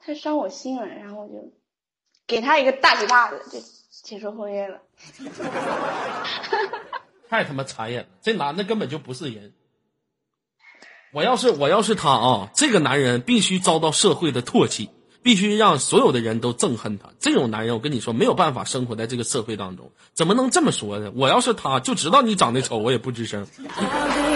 [0.04, 1.34] 太伤我心了，然后我就
[2.26, 3.60] 给他一个大嘴巴子，就
[4.02, 4.80] 解除婚约了。
[7.28, 8.08] 太他妈残忍了！
[8.20, 9.52] 这男的根本就不是人。
[11.14, 14.90] 我要是我要是他啊，这个男人必须遭到社会的唾弃，
[15.22, 17.10] 必须让所有的人都憎恨他。
[17.20, 19.92] 这种男人，我跟你说没有办法生活在这个社会当中。
[20.14, 21.12] 怎么能这么说呢？
[21.14, 23.46] 我要是他，就知道你长得丑，我也不吱声，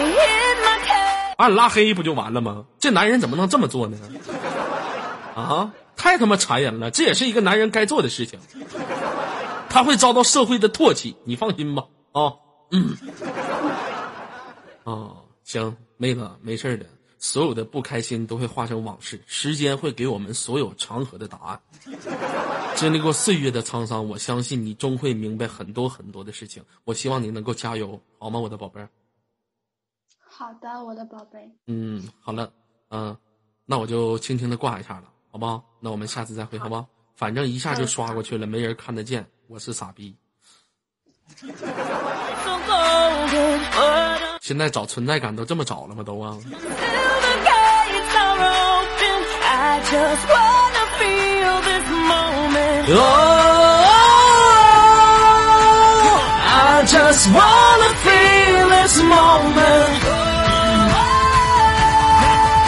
[1.37, 2.65] 把你拉黑不就完了吗？
[2.79, 3.97] 这男人怎么能这么做呢？
[5.35, 6.89] 啊，太他妈残忍了！
[6.89, 8.39] 这也是一个男人该做的事情。
[9.69, 11.85] 他会遭到社会的唾弃，你放心吧。
[12.11, 12.33] 啊，
[12.71, 12.97] 嗯，
[14.83, 15.11] 啊，
[15.43, 16.85] 行，妹子，没事的。
[17.19, 21.59] 所有的不开心都会化成往事，时间会给我们所有长河的答案。
[22.75, 26.63] 经历过岁月的沧桑，我相信你终会明白很多很多的事情。
[26.83, 28.89] 我希望你能够加油，好吗，我的宝贝儿？
[30.37, 32.51] 好的，我的宝贝，嗯，好了，
[32.91, 33.17] 嗯、
[33.65, 35.63] 那我就轻轻的挂一下了，好不好？
[35.79, 36.85] 那我们下次再会，好不好？
[37.15, 40.15] 反正一下就刷过去了，没人看得见，我是傻逼。
[44.41, 46.03] 现在找存在感都这么找了吗？
[46.03, 46.37] 都啊
[56.69, 60.06] I just wanna feel this moment.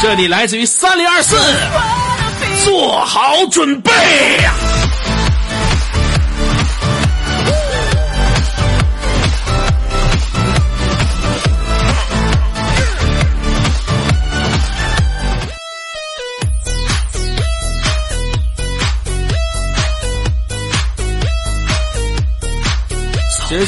[0.02, 1.36] 这里来自于三零二四，
[2.64, 4.54] 做好准备呀！
[4.64, 4.69] 其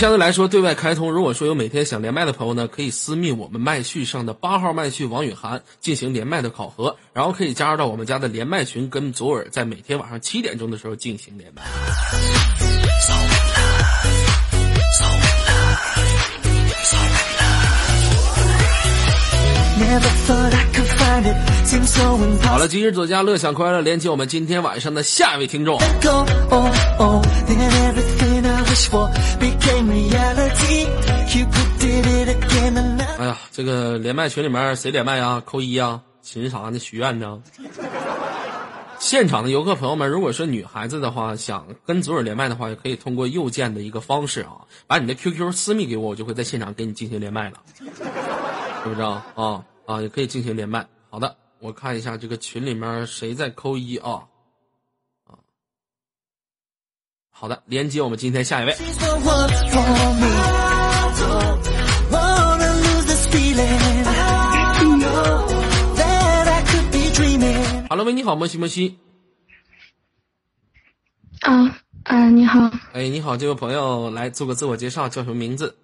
[0.02, 11.62] 相对来说，对外开通，如果说有每天想连麦的朋友呢，可以私密我们麦序上的八号麦序王雨涵进行连麦的考核，然后可以加入到我们家的连麦群，跟左耳在每天晚上七点钟的时候进行连麦。
[22.44, 25.78] 好了，今日左家乐享快乐连接我们今天晚上的下一位听众。
[33.18, 35.44] 哎呀，这个连麦群里面谁连麦啊？
[35.46, 36.02] 扣一啊！
[36.22, 36.80] 寻啥呢？
[36.80, 37.42] 许愿呢？
[38.98, 44.52] 现场的游客朋友们，如果是女孩子的话，想跟左耳连麦的话，也可以通过右键的一个方式啊，
[44.88, 49.62] 把你的 QQ 私密给我，我就会在现场给你进行连麦了，是不是啊啊？
[49.86, 50.88] 啊，也可以进行连麦。
[51.14, 54.24] 好的，我看一下这个群里面谁在扣一啊？
[55.26, 55.36] 啊，
[57.30, 58.74] 好的，连接我们今天下一位。
[67.90, 68.98] Hello，喂，你好，莫西莫西。
[71.42, 72.72] 啊啊，你好。
[72.94, 75.76] 哎，你好，这位朋友，来做个自我介绍，叫什么名字？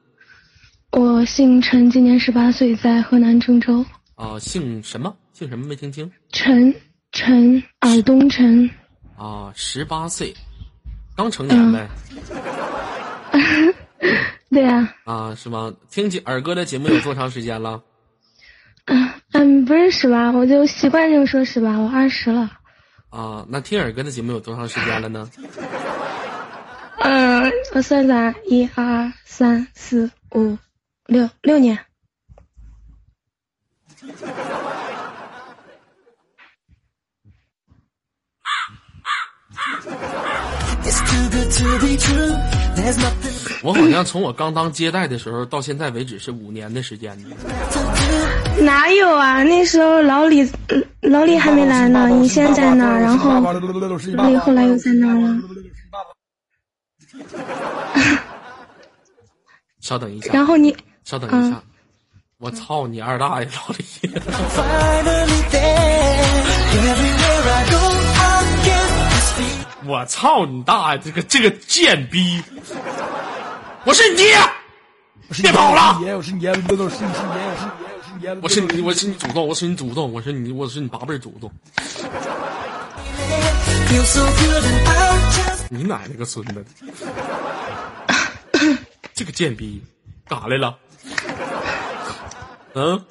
[0.91, 3.85] 我姓陈，今年十八岁，在河南郑州。
[4.17, 5.15] 啊，姓什么？
[5.31, 5.67] 姓什么？
[5.67, 6.11] 没听清。
[6.31, 6.73] 陈
[7.11, 8.67] 陈尔东陈。
[9.15, 10.33] 啊，十八岁，
[11.15, 11.87] 刚成年呗。
[14.49, 14.91] 对呀。
[15.05, 15.71] 啊，是吗？
[15.91, 17.83] 听姐尔哥的节目有多长时间了？
[18.85, 22.49] 嗯嗯，不是十八，我就习惯性说十八，我二十了。
[23.09, 25.29] 啊，那听尔哥的节目有多长时间了呢？
[27.01, 30.57] 嗯，我算算，一二三四五
[31.05, 31.77] 六六年。
[43.63, 47.35] 我好像从我刚当接待的时候到现在为止是五年的时间呢。
[48.61, 49.43] 哪有啊？
[49.43, 50.49] 那时候老李
[51.01, 55.37] 老李还没来呢，你先在那儿，然后老李后来又在那儿了。
[59.81, 60.31] 稍等一下。
[60.33, 61.61] 然后你稍等一下。
[62.39, 63.83] 我操你二大爷老李！
[69.87, 72.39] 我操你大爷这个这个贱逼！
[73.85, 74.37] 我是你爹！
[75.41, 75.99] 别跑了！
[76.15, 81.51] 我是你爷，我是你爷，我是你爷，我是你，我是你祖宗，我是你祖宗，我是你，我是你八辈祖宗。
[85.69, 86.63] 你奶奶个孙子！
[89.15, 89.81] 这个贱逼，
[90.29, 90.77] 干啥来了？
[92.77, 93.03] 嗯，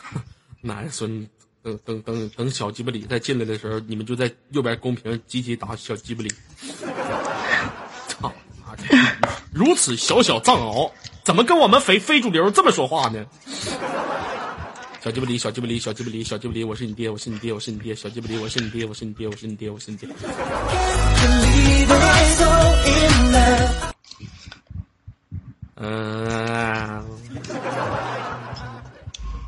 [0.62, 1.28] 奶孙，
[1.62, 6.32] 等等等等，小鸡巴里再进来的时候，你们就在右边公屏集体打小鸡巴里。
[8.08, 8.32] 操
[8.64, 8.82] 妈的！
[9.52, 10.90] 如此小小藏獒，
[11.22, 13.26] 怎么跟我们非非主流这么说话呢？
[15.02, 20.08] 小鸡巴里，小鸡巴里，小鸡巴里，小鸡巴里，我是你爹，我是你爹，我是你爹，小鸡巴里，我是你爹，我是你爹，我是你爹，我是你爹。
[25.76, 27.04] 嗯。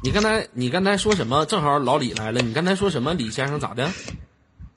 [0.05, 1.47] 你刚才你刚才说什么？
[1.47, 2.41] 正好老李来了。
[2.41, 3.15] 你刚才说什么？
[3.15, 3.89] 李先生咋的？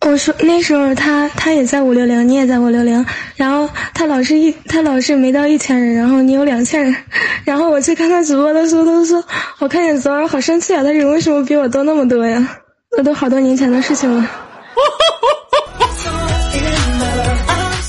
[0.02, 3.04] 我说那时候他他也在五六零，你也在五六零，
[3.36, 6.96] 然后他老是一他老是没到一千人，然后你有两千人，
[7.44, 9.26] 然后我去看他直播的时候，他说
[9.58, 12.62] 我看见昨晚好生气啊，他人为什么比我多那么多呀？
[12.96, 14.30] 那都好多年前的事情了。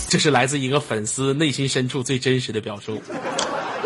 [0.09, 3.03] 这是来自一个粉丝内心深处最真实的表述。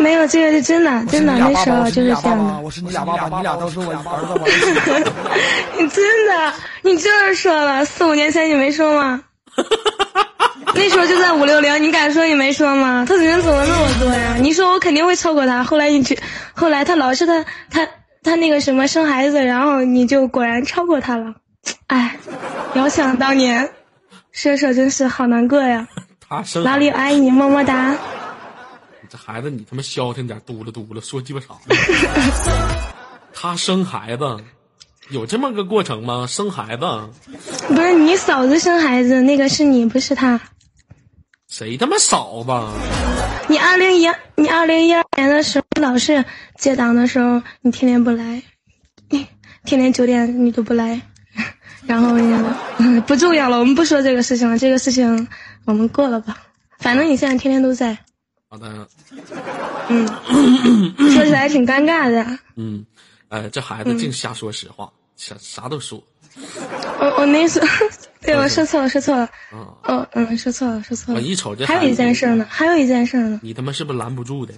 [0.00, 2.58] 没有，这个是真的，真的，那时候就是这样的。
[2.60, 9.22] 我是你俩爸爸，你俩都是我儿子，我你真的，你就是说了，四五年前你没说吗？
[10.74, 13.04] 那时候就在五六零，你敢说你没说吗？
[13.06, 14.36] 他人怎么那么多呀？
[14.40, 15.62] 你说我肯定会超过他。
[15.62, 16.18] 后来你去，
[16.54, 17.86] 后来他老是他他
[18.22, 21.34] 他那个什么生孩子，然后你就果然超过他了。
[21.88, 22.16] 哎，
[22.74, 23.68] 遥想当年，
[24.32, 25.86] 射手真是好难过呀。
[26.64, 27.94] 老李爱你，么么哒。
[29.10, 31.48] 这孩子，你他妈消停点，嘟噜嘟噜，说鸡巴啥？
[33.34, 34.36] 他生孩子，
[35.10, 36.26] 有这么个过程吗？
[36.28, 36.86] 生孩子？
[37.66, 40.40] 不是你嫂子生孩子，那个是你，不是他。
[41.48, 42.52] 谁他妈嫂子？
[43.48, 46.24] 你二零一，你二零一二年的时候，老是
[46.56, 48.40] 接档的时候，你天天不来，
[49.66, 51.02] 天天九点你都不来，
[51.84, 52.10] 然后
[53.08, 55.26] 不重要了，我们不说这个事情了，这个事情
[55.64, 56.36] 我们过了吧。
[56.78, 57.98] 反正你现在天天都在。
[58.52, 58.88] 好的，
[59.88, 62.26] 嗯，说起来挺尴尬的。
[62.56, 62.84] 嗯，
[63.28, 66.02] 哎，这孩子净瞎说实话，啥啥都说。
[66.98, 67.62] 我我那次，
[68.20, 69.28] 对我说错了，说错了。
[69.52, 71.20] 嗯，哦，嗯，说错了，说错了。
[71.20, 73.38] 我一瞅这还有一件事呢，还有一件事呢。
[73.40, 74.52] 你他妈是不是拦不住的？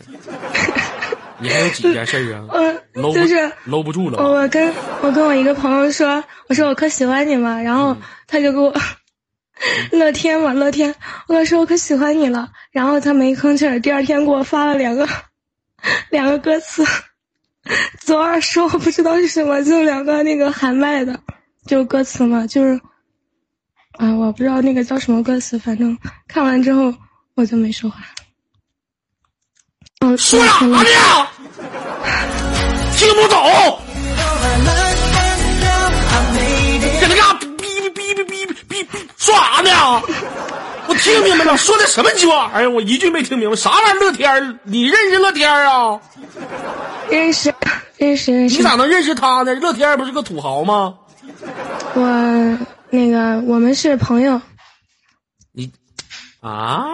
[1.38, 2.46] 你还有几件事儿啊？
[2.54, 4.22] 嗯，搂不就是搂不住了。
[4.22, 4.72] 我跟
[5.02, 7.94] 我跟我一个朋友说，我说我可喜欢你嘛，然后
[8.26, 8.72] 他就给我
[9.92, 10.94] 乐天嘛，乐天，
[11.28, 15.08] 我跟他说我可喜欢你了，然后他没吭气儿，第二天给我发了两个
[16.10, 16.84] 两个歌词，
[18.00, 21.20] 昨儿说我不知道是什么，就两个那个喊麦的，
[21.66, 22.80] 就歌词嘛，就是
[23.98, 25.96] 啊，我不知道那个叫什么歌词，反正
[26.26, 26.92] 看完之后
[27.34, 27.98] 我就没说话。
[30.00, 30.78] 嗯，说啥呢？
[32.96, 33.38] 听不懂。
[39.32, 40.02] 说啥呢？
[40.88, 42.70] 我听明白了，说的什么鸡巴玩意儿？
[42.70, 43.94] 我一句没听明白，啥玩意儿？
[44.00, 46.00] 乐天儿，你认识乐天儿啊？
[47.08, 47.54] 认识，
[47.96, 48.56] 认识，认识。
[48.56, 49.54] 你咋能认识他呢？
[49.54, 50.98] 乐天儿不是个土豪吗？
[51.94, 52.58] 我
[52.90, 54.40] 那个我们是朋友，
[55.52, 55.72] 你
[56.40, 56.84] 啊？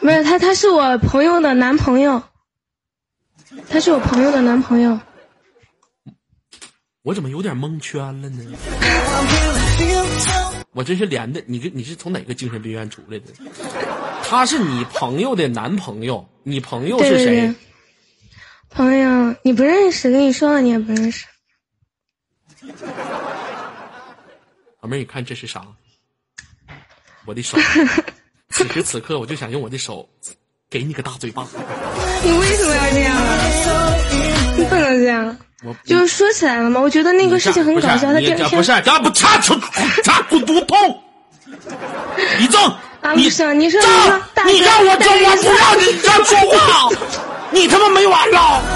[0.00, 2.22] 不是他，他是我朋友的男朋友，
[3.70, 4.98] 他是我朋友的男朋友。
[7.02, 8.42] 我怎么有点蒙圈了呢？
[10.72, 13.26] 我这是连的，你这你是从哪个精神病院出来的？
[14.22, 17.54] 他是你朋友的男朋友，你朋友对对是谁对？，
[18.68, 21.24] 朋友你不认识，跟你说了你也不认识。
[24.80, 25.64] 老妹儿，你看这是啥？
[27.24, 27.56] 我的手，
[28.50, 30.08] 此时此刻我就想用我的手
[30.68, 31.46] 给你个大嘴巴。
[32.22, 33.46] 你为什么要这样啊？
[34.56, 35.36] 你不能这样。
[35.66, 38.10] 我就是说起来了嘛，我觉得那个事情很搞笑。
[38.12, 39.54] 他你第二天这不是，咱不擦出
[40.04, 41.02] 擦滚犊痛！
[42.38, 42.60] 你正
[43.02, 43.80] 啊，你不是你说
[44.46, 46.88] 你让我大正，我不让你这样说话，
[47.50, 48.62] 你他妈没完了！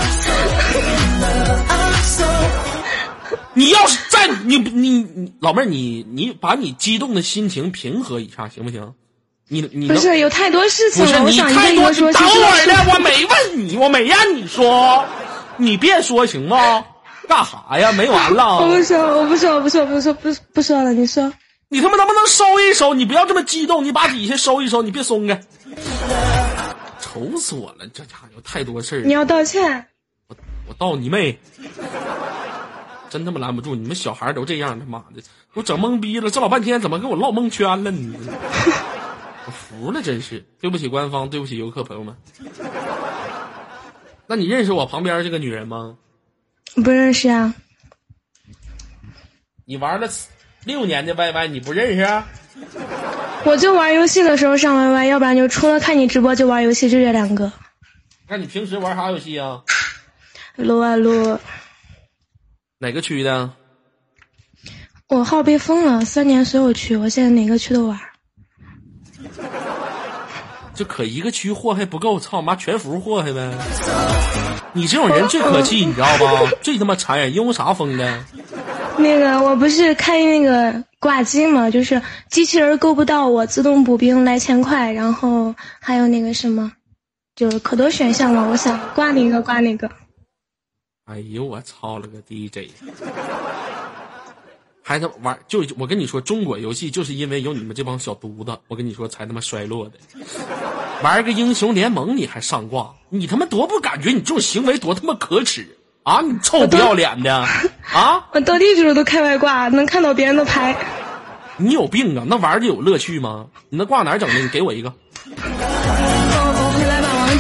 [3.55, 8.93] 你要是再你你你老妹儿，你你把你激动的心情平和一下行不行？
[9.49, 12.13] 你你能不是有太多事情不是你太多，等会儿
[12.67, 15.05] 呢，是我没问你，我没让你说，
[15.61, 16.85] 你别说行吗？
[17.29, 17.93] 干啥呀？
[17.93, 18.57] 没完了！
[18.67, 20.93] 我不说，我不说，我不说，不说，不不说了。
[20.93, 21.33] 你说，
[21.69, 22.95] 你他妈能不能收一收？
[22.95, 25.41] 你不要这么激动，你把底下收一收，你别松开。
[26.99, 29.13] 愁死我了，这家伙有太多事儿你。
[29.13, 29.87] 要道歉。
[30.29, 30.37] 我
[30.67, 31.39] 我道你妹！
[33.09, 35.23] 真他妈拦不住，你们小孩都这样，他妈的，
[35.55, 36.31] 我整懵逼了。
[36.31, 38.13] 这老半天怎么给我唠蒙圈了你？
[39.47, 42.17] 我服了，真是对不起官方，对不起游客朋友们。
[44.31, 45.97] 那你认识我旁边这个女人吗？
[46.85, 47.53] 不认识啊？
[49.65, 50.09] 你玩了
[50.63, 52.29] 六年的 YY，你不认识啊？
[53.45, 57.51] 我就玩游戏的时候上 YY，要不然就除了看你直播就玩游戏，就这两个。
[58.29, 59.63] 那你平时玩啥游戏啊？
[60.55, 61.37] 撸啊撸，
[62.79, 63.51] 哪个区的？
[65.09, 67.99] 我号被封了，三年所有区，我现在哪个区都玩。
[70.73, 73.53] 就可一个区祸害不够，操妈全服祸害呗！
[74.73, 76.51] 你这种人最可气， 你知道吧？
[76.63, 78.25] 最他妈残忍，因为啥封的？
[78.99, 86.71] 那个我不是开那个挂机嘛，就是机器人够不到我，自动补兵来钱快，然后还有那个什么，
[87.35, 89.91] 就是可多选项了，我想挂哪个挂哪个。
[91.07, 92.71] 哎呦我操了个 DJ！
[94.91, 99.93] 还他妈玩就我跟你说，中国游戏就是因为有你们这帮小犊子，我跟你说才他妈衰落的。
[101.01, 106.21] 玩个英雄联盟你还上挂，你他妈多不感觉你这种行为多他妈可耻啊！
[106.23, 108.27] 你臭不要脸的啊！
[108.35, 110.77] 我斗地主都开外挂，能看到别人的牌。
[111.57, 112.25] 你有病啊？
[112.27, 113.47] 那玩的有乐趣吗？
[113.69, 114.41] 你那挂哪儿整的？
[114.41, 114.93] 你给我一个。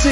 [0.02, 0.08] 这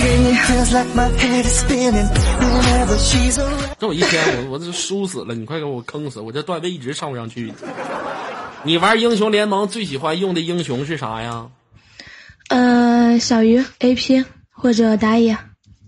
[3.86, 6.20] 我一天我我这输死了，你快给我坑死！
[6.20, 7.54] 我这段位一直上不上去。
[8.64, 11.48] 你玩英雄联盟最喜欢用的英雄是啥呀？
[12.50, 15.38] 呃，小鱼 AP 或者打野，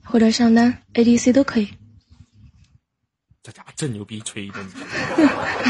[0.02, 1.68] 或者上单 ADC 都可以。
[3.42, 4.54] 这家伙真牛逼，吹的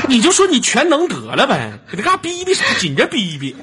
[0.07, 0.15] 你！
[0.17, 2.65] 你就说你全能得了呗，搁这嘎逼逼啥？
[2.79, 3.57] 紧着逼逼。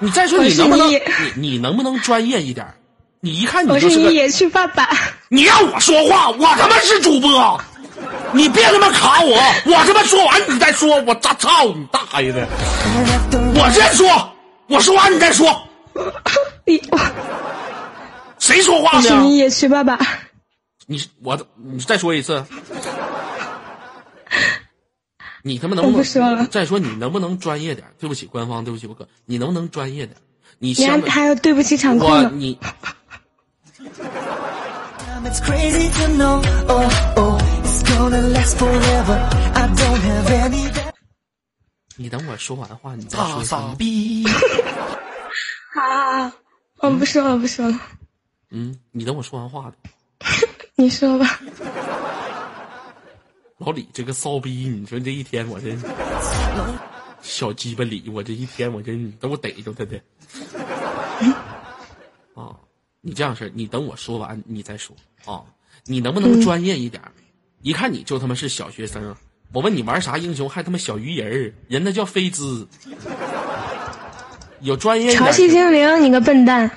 [0.00, 1.00] 你再说你能不能你
[1.36, 2.74] 你你能不能专业一点？
[3.20, 4.88] 你一看你我就是是个你野区爸爸，
[5.28, 7.60] 你让我说话，我他妈是主播，
[8.32, 12.46] 你别他妈卡我，我他妈说完你再说，我操操你大爷的！
[13.54, 14.32] 我先说，
[14.68, 15.66] 我说完你再说，
[16.64, 16.98] 你我
[18.38, 19.36] 谁说话我是你呢？
[19.36, 19.98] 野区爸爸。
[20.86, 22.44] 你我你再说一次，
[25.42, 27.88] 你他妈能不我能不说了再说你能不能专业点？
[27.98, 30.16] 对不起官方，对不起我哥，你能不能专业点？
[30.58, 32.30] 你先还有对不起场控呢。
[32.30, 32.56] 我你
[35.26, 36.40] It's crazy to know.
[36.68, 39.18] Oh, oh, it's it's gonna last forever.
[39.54, 40.94] I don't have any doubt.
[41.96, 43.74] 你等我说完话，你再说傻啥？
[43.74, 44.24] 逼！
[45.74, 46.32] 啊，
[46.78, 47.78] 我不说了，不说了，
[48.50, 49.72] 嗯，你等我说完话。
[50.76, 51.40] 你说吧。
[53.58, 55.76] 老李这个骚逼，你说这一天我这
[57.20, 60.00] 小鸡巴李，我这一天我真都逮着他的。
[62.34, 62.54] 啊，
[63.00, 64.94] 你这样式儿，你等我说完你再说
[65.26, 65.44] 啊。
[65.84, 67.12] 你能不能专业一点儿？
[67.62, 69.14] 一看你就他妈是小学生。
[69.52, 72.66] 我问你玩啥英雄，还他妈小鱼人儿，人那叫飞兹。
[74.60, 76.70] 有专业潮汐精灵，你个笨蛋！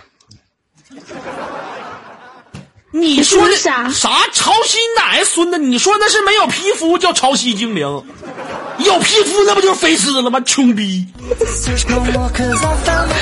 [2.91, 5.59] 你说的啥啥潮汐奶孙子？
[5.59, 7.81] 你说那是没有皮肤叫潮汐精灵，
[8.79, 10.39] 有皮肤那不就是飞丝了吗？
[10.41, 11.05] 穷逼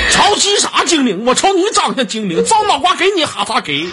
[0.09, 1.26] 潮汐啥精灵？
[1.26, 3.89] 我瞅你长像精灵，造脑瓜给你哈萨给.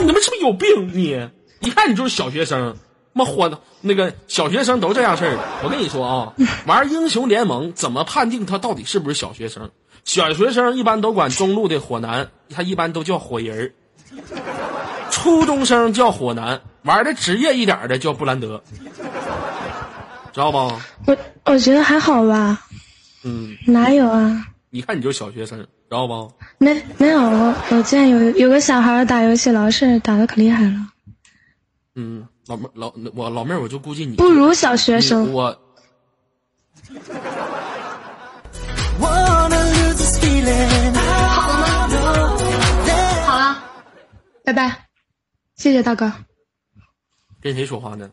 [0.00, 1.28] 你他妈是不是有病你？
[1.60, 2.74] 一看你就是小学生，
[3.12, 5.38] 妈火的那个小学生都这样事儿。
[5.62, 6.32] 我跟你说啊，
[6.66, 9.70] 玩英雄联盟怎么判定他到底是不是小学生？
[10.06, 13.74] 小学生一般都管中路的火男，他一般都叫火人儿。
[15.10, 18.62] 初中生叫火男，玩的职业一点的叫布兰德，
[20.32, 20.80] 知道吧？
[21.06, 22.62] 我我觉得还好吧，
[23.24, 24.46] 嗯，哪有啊？
[24.70, 26.32] 一看你就是小学生，知道不？
[26.58, 30.86] 没没有，我我见有有个小孩打游戏老是打的可厉害了，
[31.96, 35.32] 嗯，老妹老我老妹儿，我就估计你不如小学生。
[35.32, 35.58] 我
[40.46, 40.94] Lose this feeling.
[43.26, 43.64] 好了，
[44.44, 44.86] 拜拜，
[45.56, 46.12] 谢谢大哥。
[47.40, 48.08] 跟谁说话呢？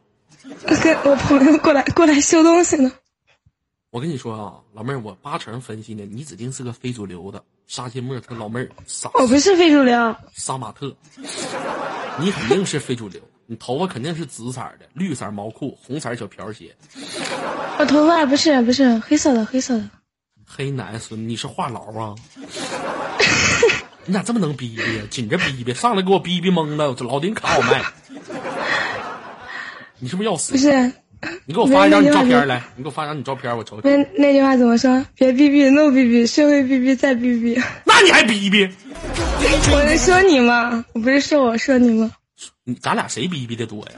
[0.84, 2.92] 跟我朋友过来过来修东西呢。
[3.92, 10.96] 我跟你说啊，老妹儿，我八成分析呢，你指定是个非主流的沙金沫他老妹儿杀我不是非主流，杀马特，
[12.20, 16.76] 你肯定是非主流，你头发肯定是紫色的，绿色毛裤，红色小瓢鞋，
[17.78, 19.88] 我头发不是不是黑色的黑色的。
[20.46, 22.16] 黑男孙，你是话痨啊？
[24.06, 25.04] 你咋这么能逼逼呀？
[25.10, 27.82] 紧着逼逼，上来给我逼逼懵了，我这老顶卡我麦。
[30.00, 30.58] 你是不是要死不？
[30.58, 30.92] 是，
[31.46, 33.90] 你给我发一张你照片来，你给我发张你照片，我瞅瞅。
[33.90, 35.06] 那那句话怎么说？
[35.16, 37.62] 别逼逼，no 逼逼，社会逼逼再逼逼。
[37.86, 38.70] 那你还逼逼？
[39.72, 40.84] 我能说你吗？
[40.94, 42.12] 我不是说我说你吗？
[42.66, 43.92] 你咱俩谁逼逼的多呀？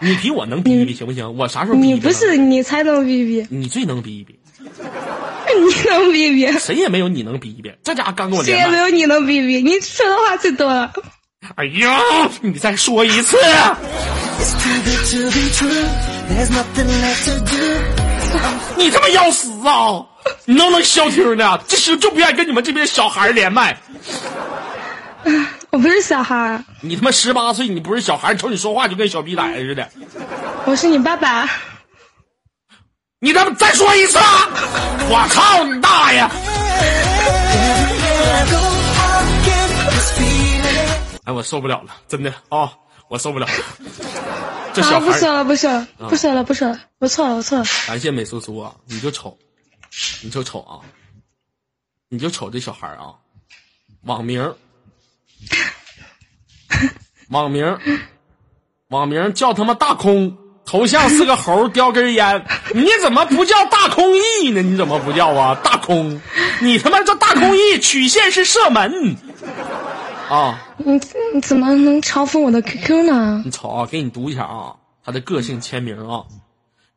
[0.00, 1.36] 你比我能逼逼行不行？
[1.36, 4.37] 我啥时候逼逼了你不是你才能逼逼，你最能逼逼，
[5.48, 7.72] 你能逼逼，谁也没有你能逼逼。
[7.82, 9.62] 这家伙刚跟我谁连麦，也没有你能逼逼。
[9.62, 10.92] 你说的话最多了。
[11.54, 12.00] 哎呀，
[12.40, 13.36] 你再说一次。
[18.76, 20.04] 你他妈要死啊！
[20.44, 21.58] 你能不能消停呢？
[21.66, 23.76] 这时候就不愿意跟你们这边小孩连麦。
[25.70, 29.88] 我不是小孩，你他妈十八岁，你不是小孩，瞅你说话就跟小逼崽子似的。
[30.66, 31.48] 我是你爸爸。
[33.20, 34.16] 你他妈再说一次！
[34.16, 34.48] 啊！
[35.10, 36.20] 我操你大爷.
[41.24, 42.72] 哎，我受不了了，真的啊、
[43.08, 43.52] 我受不了了。
[44.72, 47.64] 这啊，小孩儿，不说了，不说了，不说了，不说了，我错了，我错了。
[47.88, 48.72] 感谢美苏苏啊！
[48.84, 49.36] 你就瞅，
[50.22, 50.78] 你就瞅啊，
[52.08, 53.14] 你就瞅这小孩儿啊，
[54.02, 54.54] 网名，
[57.30, 57.76] 网名，
[58.90, 60.38] 网名叫他妈大空，
[60.70, 62.44] 头像是个猴儿叼根烟，
[62.74, 64.60] 你怎么不叫大空翼呢？
[64.60, 65.58] 你怎么不叫啊？
[65.64, 66.20] 大空，
[66.60, 69.16] 你他妈叫大空翼，曲线是射门
[70.28, 70.60] 啊！
[70.76, 71.00] 你
[71.32, 73.40] 你怎么能嘲讽我的 QQ 呢？
[73.46, 76.24] 你瞅啊，给你读一下啊，他的个性签名啊。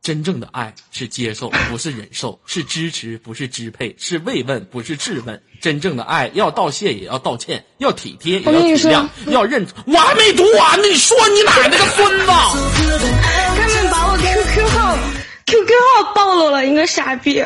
[0.02, 5.40] 真正的爱是接受，不是忍受；是支持，不是支配；是慰问，不是质问。
[5.62, 9.68] 真正的爱要道谢，也要道歉；要体贴，也要体谅；要认。
[9.86, 12.26] 我还没读完呢，你说你奶奶个孙子！
[12.26, 14.98] 他们把我 QQ 号
[15.46, 17.46] QQ 号暴露了，你个傻逼！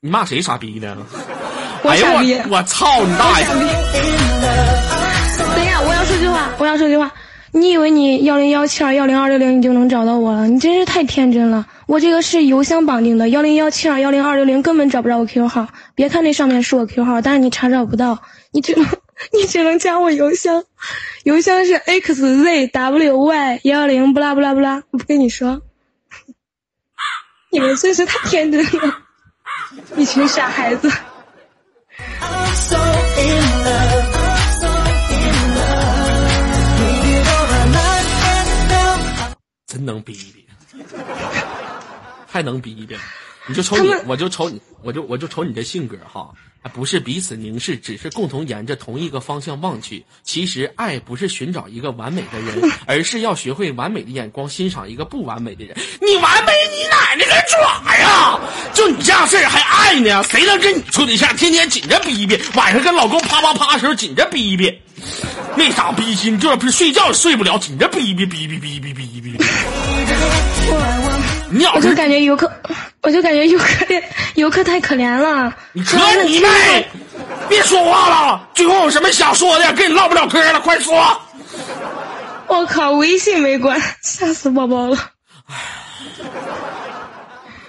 [0.00, 0.96] 你骂谁傻逼呢？
[1.82, 3.46] 我傻逼我我操你大爷！
[5.54, 7.12] 等一下，我要说句话，我要说句话。
[7.56, 10.46] 你以为你幺零幺七二幺零二六零你就能找到我了？
[10.46, 11.66] 你真是太天真了。
[11.86, 15.68] 我这个是邮箱绑定的，幺零幺七二幺零二六零根本找不着我 QQ 号。
[15.94, 18.86] 别看那上面是我 QQ 号，但是你查找不到，你只能
[19.32, 20.64] 你只能加我邮箱，
[21.24, 22.70] 邮箱是 xzwy
[23.62, 24.82] 幺零不拉不拉不拉。
[24.90, 25.62] 我不跟你说，
[27.50, 28.98] 你们真是太天真了，
[29.96, 30.90] 一群傻孩子。
[32.20, 34.05] I'm so in love.
[39.66, 40.46] 真能逼逼，
[42.30, 43.00] 太能逼逼了。
[43.48, 46.30] 你就瞅你，我就瞅你，我就我就瞅你这性格哈，
[46.62, 50.04] 还不是彼此凝视，只是共同沿着同一个方向望去。
[50.22, 55.76] 其实爱不是寻找一个完美的人，而是要学会完美的眼光欣赏一个不完美的人。
[56.00, 58.40] 你完美你奶奶个爪呀！
[58.72, 60.22] 就你这样事儿还爱呢？
[60.24, 61.36] 谁能跟你处对象？
[61.36, 64.80] 天天紧着逼逼，晚上跟老公啪啪啪的时候紧着逼逼，
[65.56, 69.38] 没啥逼心，这不是睡觉也睡不了，紧着逼逼逼逼逼逼逼逼。
[71.74, 72.50] 我就是感觉游客，
[73.02, 73.66] 我就感觉游客
[74.34, 75.54] 游客太可怜了。
[75.72, 76.48] 你扯你妹！
[77.48, 81.20] 别说话了，最后有什么想说的，跟你唠不了嗑了，快说。
[82.48, 84.96] 我靠，微信没关，吓死宝宝了。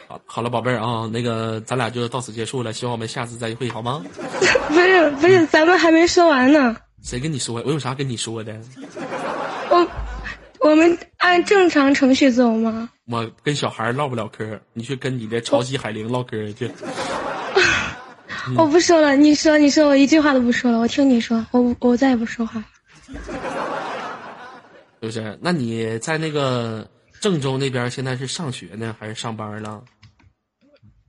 [0.07, 4.01] 好，好了，宝贝儿啊，那个咱俩就到此结束了，希望我们下次再会，好吗？
[4.69, 6.75] 不是不是，咱们还没说完呢。
[7.07, 7.63] 谁跟你说？
[7.65, 8.53] 我有啥跟你说的？
[9.69, 9.87] 我
[10.59, 12.89] 我们按正常程序走吗？
[13.05, 16.69] 我跟小孩唠不了嗑，你去跟你的潮汐海玲唠嗑去。
[18.57, 22.61] 我不说了，你说你说，我一句话都不说了，我听你说，我我再也不说话。
[23.05, 23.13] 是
[24.99, 25.39] 不是？
[25.41, 26.85] 那你在那个
[27.21, 29.81] 郑州那边现在是上学呢，还是上班了？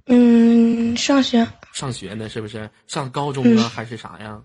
[0.06, 2.70] 嗯，上学上学呢，是不是？
[2.86, 4.40] 上高中啊，还是啥呀？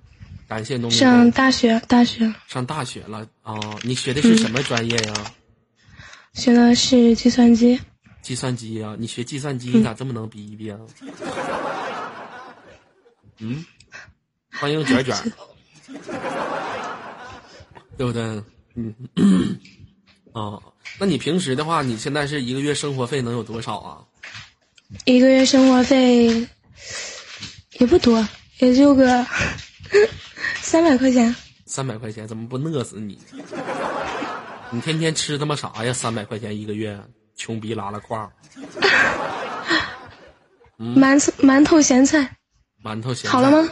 [0.47, 5.13] 感谢农民上大学，大学上大学了啊、你学的是什么专业呀？
[6.33, 7.79] 学的是计算机。
[8.21, 10.77] 计算机呀、你学计算机，你咋这么能逼逼啊？
[13.39, 13.65] 嗯，
[14.51, 15.15] 欢迎卷卷，
[17.97, 18.21] 对不对？
[18.75, 18.93] 嗯，
[20.33, 20.59] 啊，
[20.99, 23.97] 那你平时的话，你现在是一个月生活费能有多少啊？
[25.05, 26.47] 一个月生活费
[27.79, 28.25] 也不多，
[28.59, 29.25] 也就个
[30.63, 31.35] 三百块钱。
[31.65, 33.19] 三百块钱，怎么不饿死你？
[34.69, 35.91] 你天天吃他妈啥呀？
[35.93, 36.97] 三百块钱一个月，
[37.35, 38.31] 穷逼拉拉胯，
[40.77, 42.37] 馒头馒头咸菜，
[42.83, 43.69] 馒头咸菜好了吗？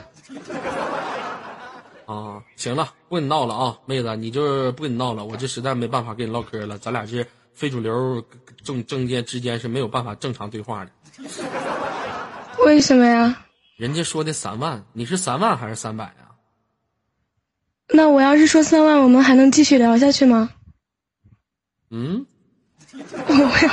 [2.05, 8.23] 啊，行了，不跟你闹了啊，妹子，你就是不跟你闹了，我这实在没办法跟你唠嗑了，咱俩是非主流
[8.63, 10.91] 政政界之间是没有办法正常对话的。
[12.65, 13.45] 为什么呀？
[13.77, 16.30] 人家说的三万，你是三万还是三百啊？
[17.93, 20.49] 那我要是说三万，我们还能继续聊下去吗？
[21.89, 22.25] 嗯，
[23.27, 23.69] 我要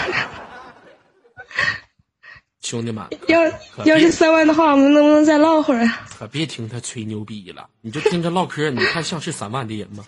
[2.61, 3.41] 兄弟们，要
[3.85, 6.07] 要是三万的话，我们能不能再唠会儿啊？
[6.19, 10.05] 可别听他吹牛逼了，你就听他唠嗑，你看像是三万的人吗？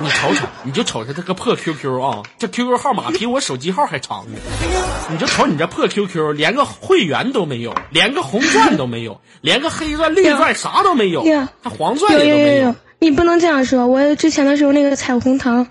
[0.00, 4.38] 你瞅瞅，你就瞅瞅他个破 QQ 啊，这 QQ 号码比我手机号还长呢。
[5.12, 13.88] 你就瞅你这破 QQ，连个会员都没有，连个红钻都没有，连个黑钻、绿钻啥都没有呀，他黄钻有也都没有，你不能这样说。
[13.88, 15.66] 我之前的时候那个彩虹糖，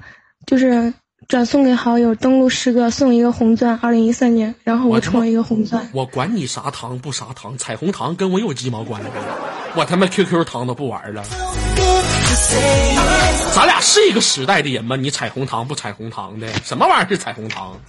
[0.45, 0.93] 就是
[1.29, 5.89] 转送给好友，登录十个送一个红钻，二零一三年，然后我充了一个红钻。
[5.93, 9.07] 我管你啥糖不啥糖，彩虹糖跟我有鸡毛关系？
[9.77, 11.23] 我他妈 QQ 糖都不玩了。
[13.55, 14.97] 咱俩是一个时代的人吗？
[14.97, 17.79] 你彩虹糖不彩虹糖的，什么玩意儿是彩虹糖？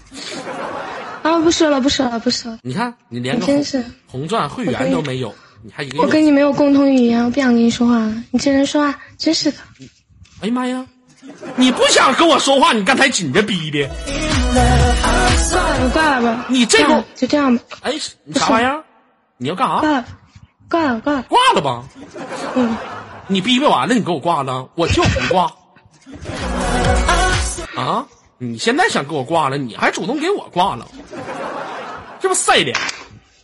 [1.24, 2.58] 啊，不说了，不说了，不说了。
[2.62, 3.46] 你看你连个
[4.06, 6.24] 红钻会员都没有，你还一个我跟？
[6.24, 8.14] 你没有共同语言，我不想跟你说话了。
[8.30, 9.58] 你这人说话真是的。
[10.40, 10.84] 哎呀妈呀！
[11.56, 13.88] 你不想跟我说话，你刚才紧着逼的。
[15.36, 16.46] 算了，挂了吧。
[16.48, 17.92] 你这个就这样吧，哎，
[18.24, 18.82] 你啥玩意儿？
[19.36, 19.80] 你要干啥？
[19.80, 20.04] 挂了，
[20.68, 21.22] 挂了，挂了。
[21.28, 21.84] 挂了吧？
[22.56, 22.76] 嗯，
[23.28, 25.52] 你逼逼完了，你给我挂了，我就不挂。
[27.76, 28.04] 啊！
[28.38, 30.88] 你现在想给我挂了，你还主动给我挂了，
[32.20, 32.76] 这不晒脸？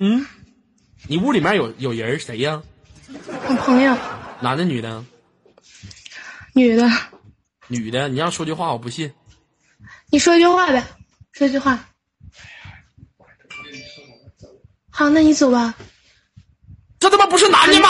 [0.01, 0.27] 嗯，
[1.11, 2.63] 你屋里面有有人谁呀？
[3.49, 3.97] 我朋友，
[4.41, 5.03] 男的女的？
[6.53, 6.87] 女的，
[7.67, 9.11] 女的，你让说句话，我不信。
[10.11, 10.85] 你说一句话呗，
[11.33, 11.79] 说句话。
[14.91, 15.75] 好，那你走吧。
[16.99, 17.89] 这他妈不是男的吗？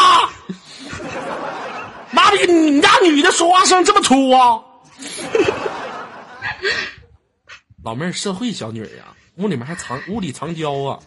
[2.12, 4.62] 妈逼，你家女的说话声这么粗啊？
[7.82, 9.06] 老妹儿，社会小女儿呀、
[9.38, 10.98] 屋里面还藏屋里藏娇啊？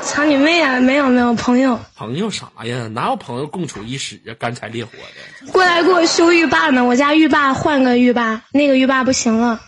[0.00, 0.80] 藏你妹啊！
[0.80, 2.88] 没有没有，朋友朋友啥呀？
[2.88, 4.32] 哪有朋友共处一室啊？
[4.38, 5.52] 干柴烈火的。
[5.52, 6.84] 过来给我修浴霸呢。
[6.84, 9.60] 我家浴霸换个浴霸，那个浴霸不行了。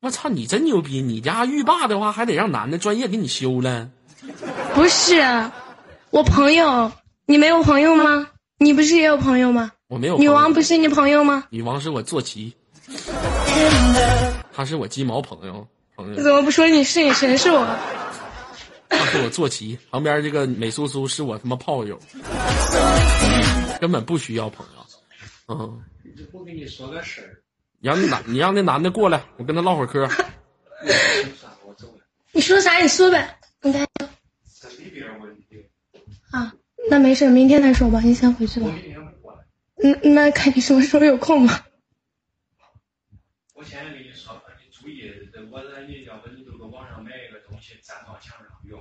[0.00, 1.02] 我操，你真牛逼！
[1.02, 3.88] 你家浴霸的话，还得让男的专业给你修了。
[4.74, 5.50] 不是，
[6.10, 6.92] 我朋友，
[7.26, 8.28] 你没有朋友吗？
[8.58, 9.72] 你不是也有朋友吗？
[9.88, 11.44] 我没有女王不是你朋友吗？
[11.50, 12.54] 女王是我坐骑，
[14.52, 15.66] 他是我鸡毛朋友，
[16.06, 17.66] 你怎么不说你是你谁是我？
[18.88, 21.98] 他是我坐骑，旁边这个美苏苏是我他妈炮友，
[23.80, 25.54] 根本不需要朋友。
[25.54, 25.82] 嗯，
[26.30, 27.42] 不跟你说个事儿，
[27.80, 30.08] 你让那男，你让那男的过来，我跟他唠会儿嗑。
[32.32, 33.36] 你说啥你说呗。
[36.30, 36.54] 啊，
[36.88, 38.70] 那没事，明天再说吧，你先回去吧。
[39.82, 41.66] 嗯，那看你什么时候有空吧。
[43.54, 45.10] 我现在跟你说，你注意，
[45.50, 48.78] 我让你，要不你就给网上买一个东西粘到墙上用，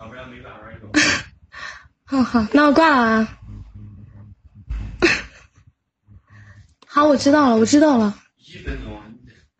[0.00, 0.11] 要不然没办法用。
[2.04, 3.38] 好好，那我挂了啊。
[6.86, 8.14] 好，我知道了，我知道了。
[8.38, 9.00] 一分钟。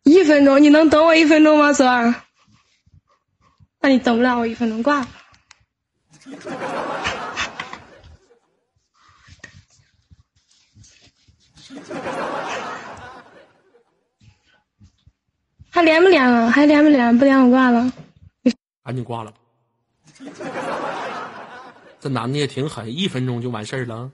[0.04, 2.14] 一分钟，你能等我一分钟吗，泽儿？
[3.80, 5.08] 那你等不了我一分钟，挂了。
[15.70, 16.50] 还连不连了？
[16.50, 17.18] 还连不连？
[17.18, 17.90] 不连我挂了。
[18.84, 19.38] 赶紧挂了吧。
[22.00, 24.11] 这男的也挺狠，一分钟就完事儿了。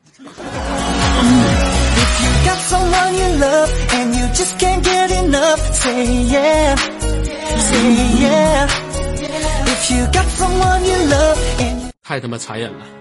[12.03, 12.98] 太他妈残忍了！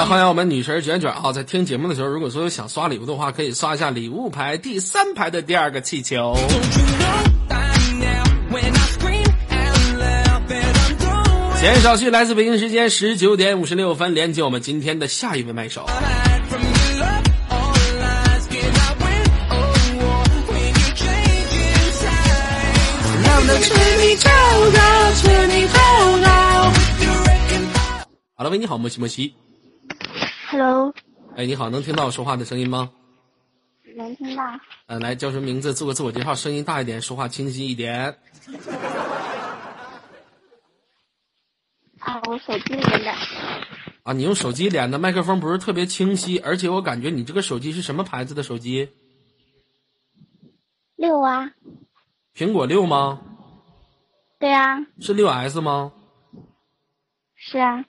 [0.00, 1.30] 了，欢迎我们女神卷卷啊！
[1.30, 6.34] 在听节目的时候，如果说有想刷礼物的话，可以刷一下礼物牌第三排的第二个气球。
[11.60, 15.86] 闲言少叙，来自北京时间十九点五十六分，连接我们今天的下一位麦手。
[28.34, 29.34] 好了，喂，你好，莫西莫西。
[30.62, 30.92] Hello，
[31.36, 32.92] 哎，你好，能听到我说话的声音吗？
[33.96, 34.44] 能听到。
[34.88, 35.72] 呃，来叫什么名字？
[35.72, 38.18] 做个自我介绍，声音大一点，说话清晰一点。
[42.00, 43.10] 啊，我手机连的。
[44.02, 48.90] 啊，你用手机连的，麦克风不是特别清晰，而且我感觉你这个手机是什么牌子的手机？
[50.94, 51.52] 六啊。
[52.34, 53.22] 苹果六吗？
[54.38, 54.76] 对啊。
[55.00, 55.94] 是六 S 吗？
[57.34, 57.86] 是啊。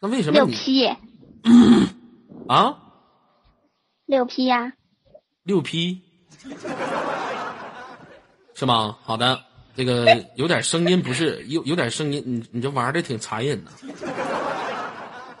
[0.00, 0.96] 那为什么六 P？
[2.48, 2.76] 啊？
[4.06, 4.72] 六 P 呀。
[5.44, 6.02] 六 P
[8.54, 8.96] 是吗？
[9.02, 9.40] 好的，
[9.76, 13.70] 这个有点声音，不是有有点声音，你你这玩的挺残忍的。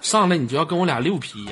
[0.00, 1.46] 上来你就要跟我俩六 P，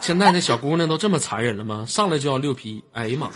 [0.00, 1.84] 现在这小姑娘都这么残忍了吗？
[1.86, 3.30] 上来就要六 P，哎呀妈！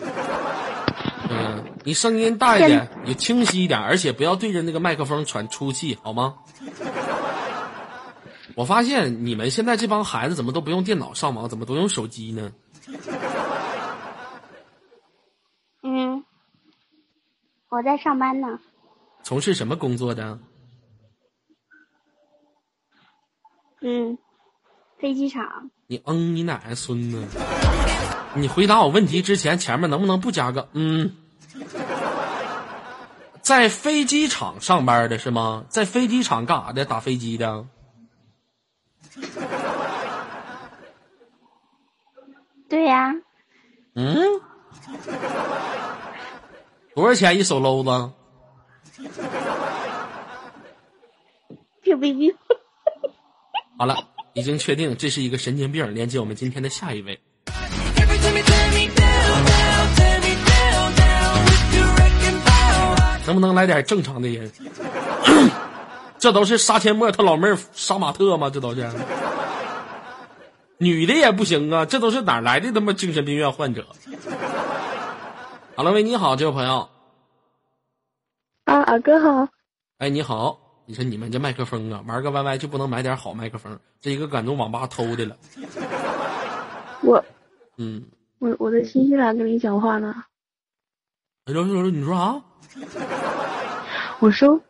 [1.28, 6.34] 嗯，你声音大一点，你清晰一点，而且不要对着那个麦克风喘粗气，好吗？
[8.56, 12.52] 我发现你们现在这帮孩子怎么都不用电脑上网，怎么都用手机呢？
[15.82, 16.24] 嗯，
[17.68, 18.58] 我在上班呢。
[19.22, 20.38] 从事什么工作的？
[23.80, 24.16] 嗯，
[24.98, 25.70] 飞机场。
[25.86, 27.22] 你嗯，你奶奶孙子！
[28.36, 31.16] 你回答我问题之前，前面能不能不加个嗯？
[33.42, 35.66] 在飞机场上班的是吗？
[35.68, 36.84] 在飞机场干啥的？
[36.84, 37.66] 打飞机的？
[42.94, 43.12] 呀、
[43.94, 44.40] 嗯，
[46.94, 47.90] 多少钱一手搂子？
[53.76, 53.96] 好了，
[54.34, 55.92] 已经确定这是一个神经病。
[55.92, 57.20] 连接我们今天的下一位。
[63.26, 64.52] 能不能来点正常的人？
[66.18, 68.48] 这都是杀阡陌他老妹儿杀马特吗？
[68.50, 68.88] 这都是。
[70.78, 73.86] 女的也不行啊，这都是哪来的他妈精神病院患者？
[75.76, 76.88] 好了，喂，你好，这位朋友。
[78.64, 79.48] 啊，二哥好。
[79.98, 83.78] 哎，你好，你说你们这麦克风啊，玩个 YY 就不能买点好麦克风？
[84.00, 85.36] 这一个敢从网吧偷的了。
[87.02, 87.24] 我，
[87.76, 88.04] 嗯，
[88.38, 90.24] 我我在新西兰跟你讲话呢。
[91.44, 92.42] 哎，刘刘，你说啥？
[94.18, 94.60] 我说，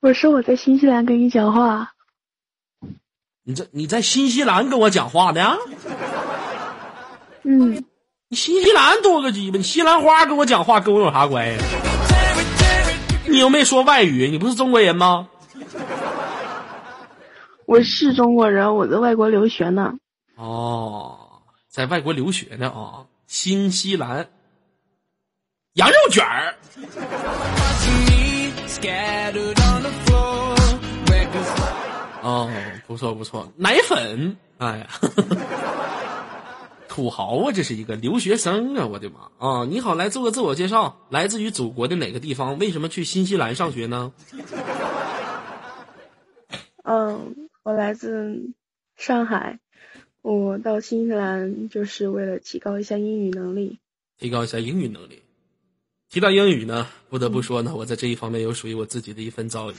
[0.00, 1.93] 我说我在新西兰跟你讲话。
[3.46, 5.56] 你这你在新西兰跟我讲话呢？
[7.42, 7.84] 嗯，
[8.28, 11.64] 你新西兰多个鸡巴，你西兰花跟我讲话跟我有啥关系？
[13.28, 15.28] 你又没说外语，你不是中国人吗？
[17.66, 19.92] 我是中国人，我在外国留学呢。
[20.36, 24.26] 哦，在外国留学呢啊，新西兰
[25.74, 26.54] 羊肉卷儿。
[32.24, 32.50] 哦，
[32.86, 34.88] 不错不错，奶粉，哎呀，
[36.88, 39.66] 土豪啊，这是一个留学生啊，我的妈啊！
[39.66, 42.58] 你好，来做个自我介绍，来自于祖国的哪个地方？
[42.58, 44.14] 为什么去新西兰上学呢？
[46.82, 48.54] 嗯，我来自
[48.96, 49.58] 上海，
[50.22, 53.80] 我到新西兰就是为了提高一下英语能力。
[54.16, 55.23] 提高一下英语能力。
[56.14, 59.74] 提到英语呢，不得不说呢，我在这一方面有属于我自己的一份造诣。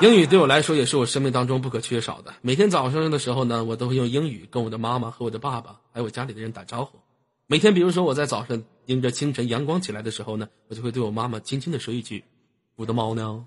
[0.00, 2.34] 英语对我来说也是我生命当中不可缺少的。
[2.42, 6.98] 每天早上的时候呢，我都会用英语跟我的妈妈和我的爸爸还有我家里的人打招呼。
[7.46, 12.24] 每天，比如说我在早上迎着清晨阳光起来的时候呢，我就会对我妈妈轻轻的说一句
[12.74, 13.46] ：“我的猫呢？”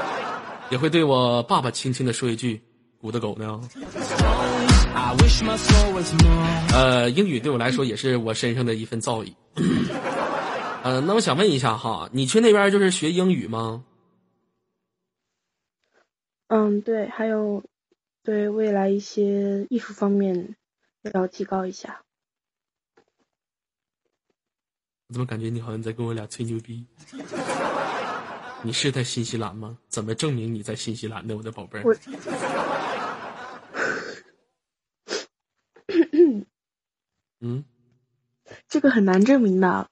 [0.72, 2.58] 也会对我爸爸轻轻的说一句
[3.02, 3.60] ：“我的狗呢？”
[6.72, 9.34] 呃，英语对我来说也是我身上的一份造诣。
[10.86, 13.84] 呃，那我想问一下哈，你去那边就是学英语吗？
[16.46, 17.64] 嗯，对，还有
[18.22, 20.54] 对未来一些艺术方面
[21.12, 22.02] 要提高一下。
[25.08, 26.86] 我怎么感觉你好像在跟我俩吹牛逼？
[28.62, 29.76] 你是在新西兰吗？
[29.88, 31.98] 怎么证明你在新西兰呢，我的宝贝儿？
[37.40, 37.64] 嗯，
[38.68, 39.88] 这个很难证明的。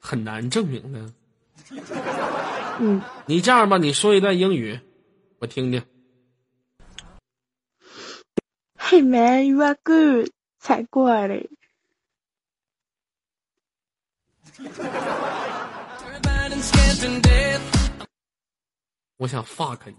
[0.00, 1.12] 很难证明的。
[2.80, 4.80] 嗯，你这样吧，你说一段英语，
[5.38, 5.84] 我听听。
[8.78, 11.48] Hey man, you are good，才怪嘞！
[19.18, 19.96] 我想 fuck 你，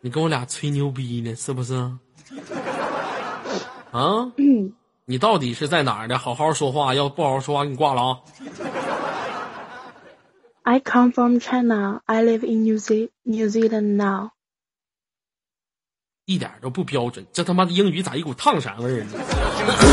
[0.00, 1.74] 你跟我俩吹牛逼呢，是不是？
[3.92, 4.30] 啊？
[5.10, 6.18] 你到底是在哪儿的？
[6.18, 8.18] 好好说话，要不好好说话，给你挂了啊
[10.64, 12.02] ！I come from China.
[12.04, 14.32] I live in New Ze New Zealand now.
[16.26, 19.12] 一点都不标准，这他妈的英语咋一股烫山味儿呢？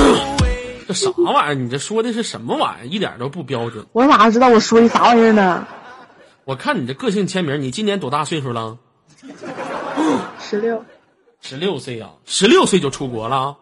[0.85, 1.53] 这啥玩意儿？
[1.53, 2.85] 你这说的是什么玩意儿？
[2.87, 3.87] 一点都不标准。
[3.93, 5.65] 我哪知道我说的啥玩意儿呢？
[6.43, 8.77] 我看你这个性签名，你今年多大岁数了？
[10.41, 10.83] 十六。
[11.39, 13.55] 十六岁啊，十六岁就出国了。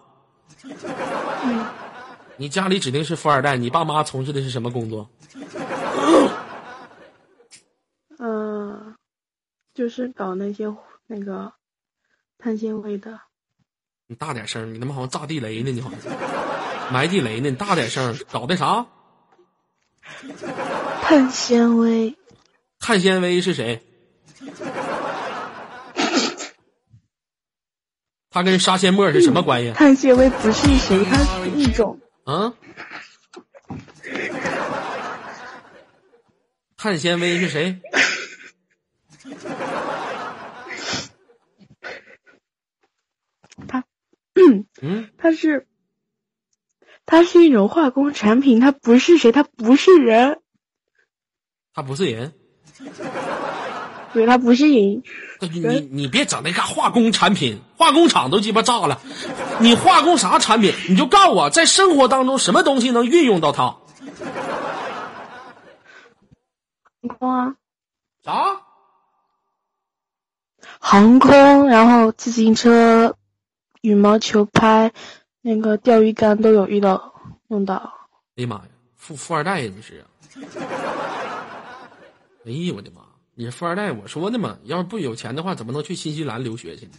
[2.33, 2.37] 嗯。
[2.37, 5.09] 你家里指定是富二代，你爸妈从事的是什么工作？
[8.19, 8.95] 嗯，
[9.73, 10.73] 就是搞那些
[11.07, 11.53] 那个
[12.37, 13.19] 碳纤维的。
[14.07, 15.99] 你大点声，你他妈好像炸地雷呢，你好像
[16.91, 18.85] 埋地雷呢，你大点声，搞的啥？
[21.01, 22.17] 碳纤维。
[22.79, 23.81] 碳纤维是谁？
[28.29, 29.71] 它跟沙县沫是什么关系？
[29.73, 31.99] 碳纤维不是谁，它是一种。
[32.23, 32.53] 啊？
[36.77, 37.81] 碳纤维是谁？
[43.67, 43.83] 他，
[44.33, 44.65] 嗯，
[45.17, 45.67] 他是，
[47.05, 50.41] 它是一种化工产品，它不是谁，它不是人，
[51.73, 52.33] 它不是人，
[54.13, 55.03] 对，他不是人。
[55.41, 59.01] 你你你别整那嘎化工产品，化工厂都鸡巴炸了，
[59.59, 60.73] 你化工啥产品？
[60.87, 63.75] 你就告诉我，在生活当中什么东西能运用到它？
[67.01, 67.55] 航空啊？
[68.23, 68.61] 啥？
[70.79, 73.15] 航空，然后自行车、
[73.81, 74.93] 羽毛球拍、
[75.41, 77.13] 那个钓鱼竿都有遇到
[77.47, 77.93] 用到。
[78.37, 78.63] 哎呀妈呀，
[78.95, 80.05] 富富二代呀你是？
[82.45, 83.02] 哎呀我的妈！
[83.35, 86.93] 你是富二代，我说的嘛，要是不有钱的话，怎么能去新西兰留学去呢？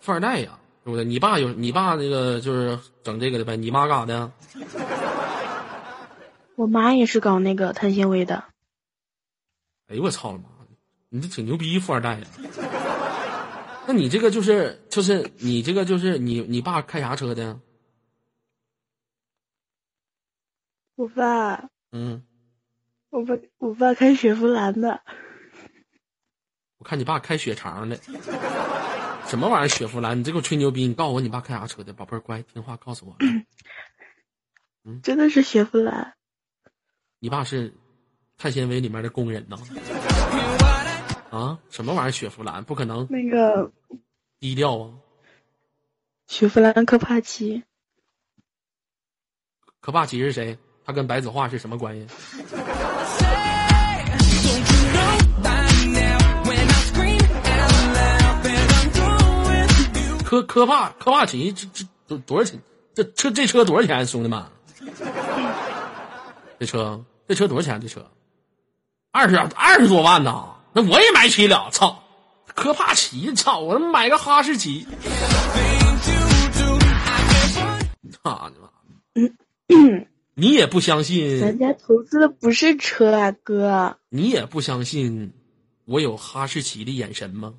[0.00, 1.04] 富二代呀，对不对？
[1.04, 3.54] 你爸有你爸那个就是整这个的呗？
[3.56, 4.32] 你妈干啥的？
[6.56, 8.44] 我妈也是搞那个碳纤维的。
[9.88, 10.44] 哎呦我操了妈！
[11.10, 12.26] 你这挺牛逼，富二代呀！
[13.86, 17.60] 那你这个就是就是你这个就是你你爸开啥车的？
[20.96, 21.68] 我爸。
[21.92, 22.22] 嗯。
[23.10, 25.02] 我爸我爸开雪佛兰的，
[26.78, 27.96] 我看你爸开雪肠的，
[29.26, 30.18] 什么玩意儿雪佛兰？
[30.18, 30.86] 你这给我吹牛逼！
[30.86, 33.16] 你告诉我你爸开啥车的，宝贝儿乖听话告诉我。
[34.84, 36.14] 嗯，真的是雪佛兰。
[37.18, 37.74] 你爸是
[38.38, 39.58] 碳纤维里面的工人呢？
[41.30, 42.62] 啊，什么玩意儿雪佛兰？
[42.62, 43.08] 不可能。
[43.10, 43.72] 那个
[44.38, 44.94] 低调啊。
[46.28, 47.64] 雪佛兰科帕奇。
[49.80, 50.56] 科帕奇是谁？
[50.84, 52.06] 他跟白子画是什么关系？
[60.30, 62.62] 科科帕科帕奇这这多多少钱？
[62.94, 64.44] 这车这车多少钱，兄弟们？
[66.60, 67.80] 这车这车多少钱？
[67.80, 68.08] 这车
[69.10, 70.54] 二十二十多万呢？
[70.72, 71.68] 那我也买起了。
[71.72, 72.04] 操，
[72.46, 74.86] 科帕奇，操，我买个哈士奇。
[78.22, 80.06] 操你妈！
[80.34, 81.40] 你也不相信？
[81.40, 83.98] 咱家投资的不是车啊，哥。
[84.10, 85.32] 你也不相信
[85.86, 87.54] 我有哈士奇的眼神吗？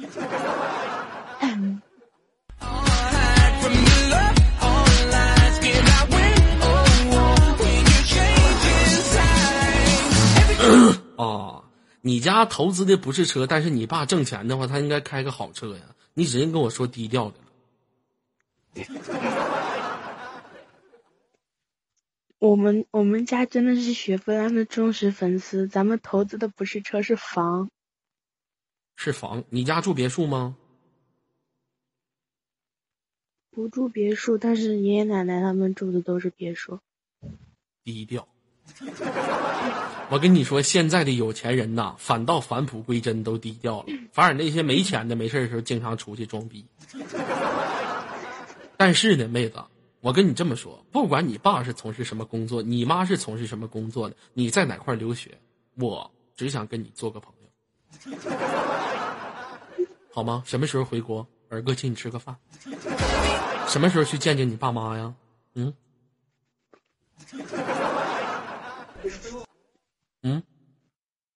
[11.16, 11.64] 哦，
[12.00, 15.82] 你家投资的不是车，但是你爸挣钱的话，他应该开个好车呀。
[16.14, 17.36] 你直接跟我说低调的。
[22.38, 27.70] 我们我们家真的是雪佛兰的忠实粉丝，咱们投资的不是车，是房。
[29.02, 29.44] 是房？
[29.48, 30.56] 你家住别墅吗？
[33.50, 36.80] 不住别墅，但是爷爷奶奶他们住的都是别墅。
[37.82, 38.28] 低调。
[40.10, 43.86] 我跟你说，现在的有钱人呐，反倒返璞归真，都低调了。
[44.12, 46.66] 反而那些没钱的，没事的时候经常出去装逼。
[48.76, 49.64] 但是呢，妹子，
[50.02, 55.38] 我跟你这么说，不管你爸是从事什么工作，你妈是从事什么工作的，你在哪块留学，
[55.74, 58.18] 我只想跟你做个朋友，
[60.12, 60.42] 好吗？
[60.46, 62.36] 什么时候回国，儿哥请你吃个饭。
[63.68, 65.14] 什么时候去见见你爸妈呀？
[65.54, 65.72] 嗯。
[70.22, 70.42] 嗯，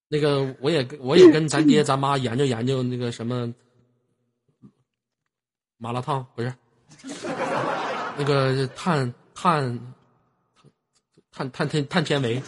[0.09, 3.55] 那个我也我也跟咱爹 咱妈研究研究那个什么
[5.79, 6.53] 麻辣烫不是，
[8.19, 9.79] 那个碳碳
[11.31, 12.43] 碳碳碳碳纤维，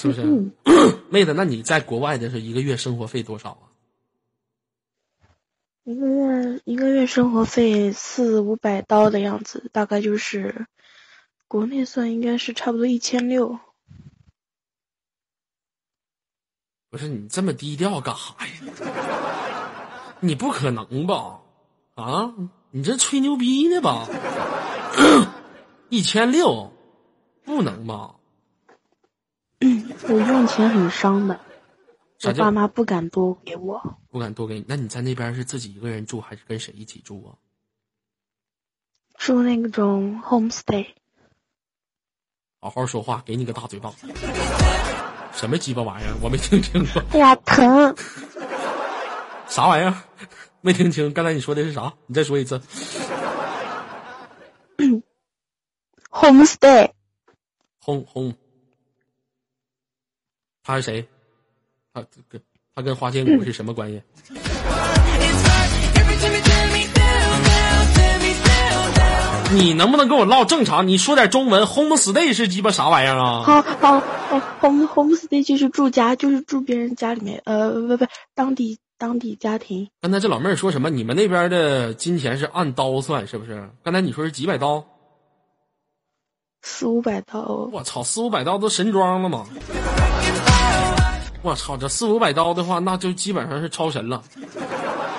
[0.00, 0.22] 是不是？
[1.10, 3.68] 妹子，那你在国外的是一个月生活费多少啊？
[5.84, 10.66] 一个月一个月生活费四五百刀的样子，大概就是
[11.48, 13.58] 国内算应该是差不多一千六。
[16.88, 18.50] 不是你这么低调干啥呀？
[20.20, 21.40] 你不可能吧？
[21.94, 22.34] 啊，
[22.70, 24.06] 你这吹牛逼呢吧？
[25.90, 26.72] 一千六，
[27.44, 28.14] 不能吧？
[30.08, 31.38] 我用钱很伤的。
[32.22, 34.64] 我爸妈不敢多给我，不敢多给你。
[34.68, 37.36] 那你在那边是自己一个人住，还是跟谁一起住啊？
[39.16, 40.86] 住那种 homestay。
[42.60, 43.90] 好好说话，给你个大嘴巴！
[45.32, 46.14] 什么鸡巴玩意儿？
[46.22, 47.00] 我没听清楚。
[47.12, 47.96] 哎呀，疼！
[49.48, 49.94] 啥玩意儿？
[50.60, 51.12] 没听清。
[51.14, 51.94] 刚才你说的是啥？
[52.06, 52.60] 你再说一次。
[56.10, 56.90] homestay。
[57.82, 58.34] home home。
[60.62, 61.06] 他是谁？
[61.92, 62.40] 他跟
[62.74, 64.02] 他跟花千骨是什么关系？
[69.52, 70.86] 你能不能跟我唠正常？
[70.86, 71.64] 你说点中文。
[71.64, 73.42] homestay 是鸡巴啥玩意儿啊？
[73.42, 74.00] 好好
[74.60, 78.06] ，home homestay 就是住家，就是住别人家里面，呃，不不，
[78.36, 79.90] 当地当地家庭。
[80.02, 80.88] 刚才这老妹儿说什么？
[80.88, 83.68] 你们那边的金钱是按刀算，是不是？
[83.82, 84.84] 刚才你说是几百刀？
[86.62, 87.68] 四五百刀。
[87.72, 89.46] 我操，四五百刀都神装了吗？
[91.42, 94.22] 我操，这四五百刀的话，那就基本上是超神了。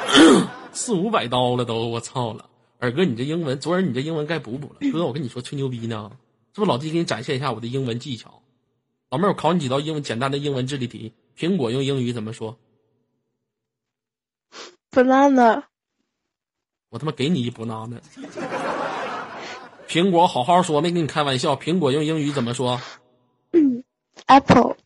[0.72, 2.48] 四五百刀了都，我操了！
[2.80, 4.92] 二哥，你这英文，昨儿你这英文该补补了。
[4.92, 6.12] 哥，我跟你说吹牛逼呢，
[6.54, 8.42] 是不是老弟给你展现一下我的英文技巧？
[9.10, 11.12] 老妹儿，我考你几道英文简单的英文智力题。
[11.38, 12.58] 苹果用英语怎么说
[14.92, 15.64] ？banana。
[16.90, 18.00] 我他妈给你一 banana。
[19.88, 21.56] 苹果，好好说，没跟你开玩笑。
[21.56, 22.80] 苹果用英语怎么说
[24.28, 24.78] ？apple。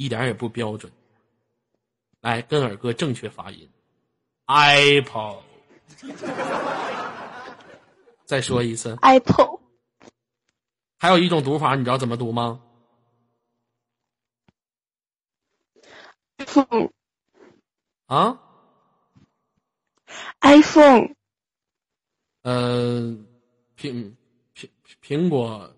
[0.00, 0.90] 一点也不标准。
[2.22, 3.68] 来，跟耳哥正确发音
[4.46, 5.42] ，apple。
[8.24, 9.60] 再说一次，apple。
[10.98, 12.62] 还有一种读法，你知道怎么读吗
[16.38, 16.88] ？iPhone。
[18.06, 18.40] 啊
[20.40, 21.14] ？iPhone。
[22.40, 23.00] 呃，
[23.76, 24.14] 苹
[24.54, 24.70] 苹
[25.02, 25.70] 苹果。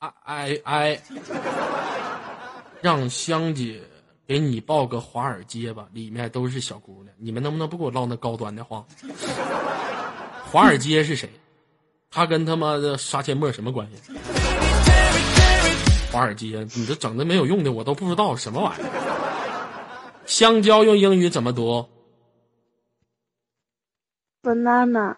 [0.00, 1.00] I i i，
[2.80, 3.82] 让香姐
[4.26, 8.86] 给你报个华尔街吧，里面都是小姑娘，你们能不能不给我唠那高端的话？
[10.44, 11.28] 华尔街是谁？
[12.10, 14.12] 他跟他妈的杀阡陌什么关系？
[16.12, 20.22] 华尔街，你这整的没有用的，我都不知道什么玩意儿。
[20.26, 21.88] 香蕉用英语怎么读
[24.42, 25.16] ？banana。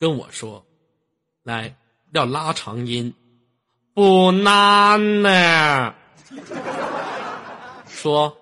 [0.00, 0.66] 跟我说，
[1.44, 1.76] 来。
[2.12, 3.14] 要拉长音
[3.94, 5.92] ，banana，
[7.86, 8.36] 说，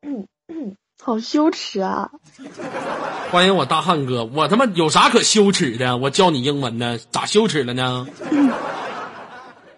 [1.02, 2.10] 好羞耻啊！
[3.30, 5.96] 欢迎我大汉哥，我他妈有啥可羞耻的？
[5.96, 8.06] 我教你英文呢，咋羞耻了呢？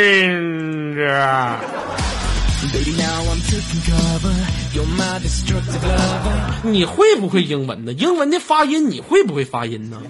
[6.65, 7.93] 你会不会英文呢？
[7.93, 10.03] 英文的发音你会不会发音呢？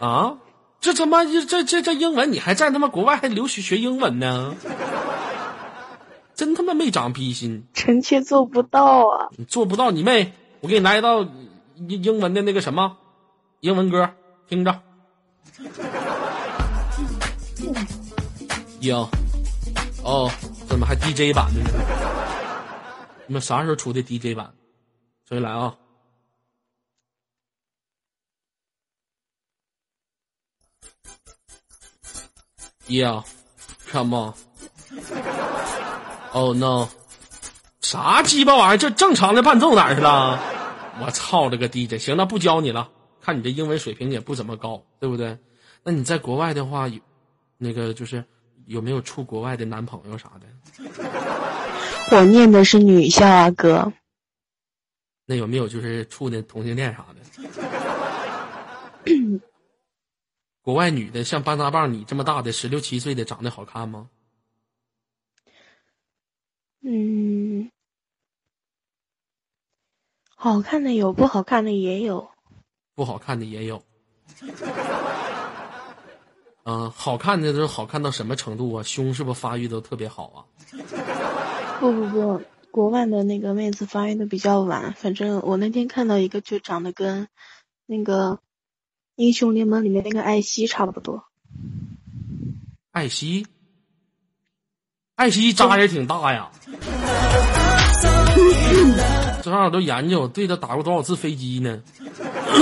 [0.00, 0.36] 啊，
[0.80, 4.56] 这他妈这这这英文你还在他妈国外还留学学英文呢？
[6.34, 7.68] 真他妈没长逼心！
[7.72, 9.28] 臣妾做不到啊！
[9.36, 10.32] 你做不到你妹！
[10.60, 11.22] 我给你来一道
[11.76, 12.96] 英英文的那个什么
[13.60, 14.10] 英文歌，
[14.48, 14.80] 听着。
[18.84, 18.94] 英，
[20.04, 20.30] 哦，
[20.68, 21.70] 怎么还 DJ 版的呢？
[23.26, 24.52] 你们啥时候出的 DJ 版？
[25.26, 25.74] 重新来啊
[32.86, 33.24] ！Yeah,
[33.90, 34.34] come on.
[36.32, 36.88] Oh no.
[37.80, 38.76] 啥鸡巴玩意儿？
[38.76, 40.38] 这正常的伴奏哪儿去了？
[41.00, 41.98] 我操了个 DJ！
[41.98, 42.90] 行了，不教你了。
[43.22, 45.38] 看你这英文水平也不怎么高，对不对？
[45.82, 47.00] 那你在国外的话，有
[47.56, 48.22] 那个就是
[48.66, 50.46] 有没有处国外的男朋友啥的？
[52.12, 53.92] 我念的是女校啊，哥。
[55.26, 57.20] 那有没有就是处的同性恋啥的？
[60.60, 64.08] 国外女的像班大棒你这么大的十六七岁的长得好看吗？
[66.80, 67.70] 嗯，
[70.34, 72.30] 好看的有，不好看的也有。
[72.94, 73.82] 不好看的也有。
[76.64, 78.82] 嗯、好看的都好看到什么程度啊？
[78.82, 80.44] 胸是不是发育都特别好啊？
[81.78, 82.40] 不不不，
[82.70, 84.94] 国外的那个妹子发育的比较晚。
[84.94, 87.28] 反正我那天看到一个，就长得跟
[87.84, 88.38] 那个
[89.16, 91.24] 英雄联盟里面那个艾希差不多。
[92.92, 93.46] 艾希，
[95.16, 96.50] 艾希扎也挺大呀。
[99.42, 101.82] 这玩意儿都研究，对他打过多少次飞机呢？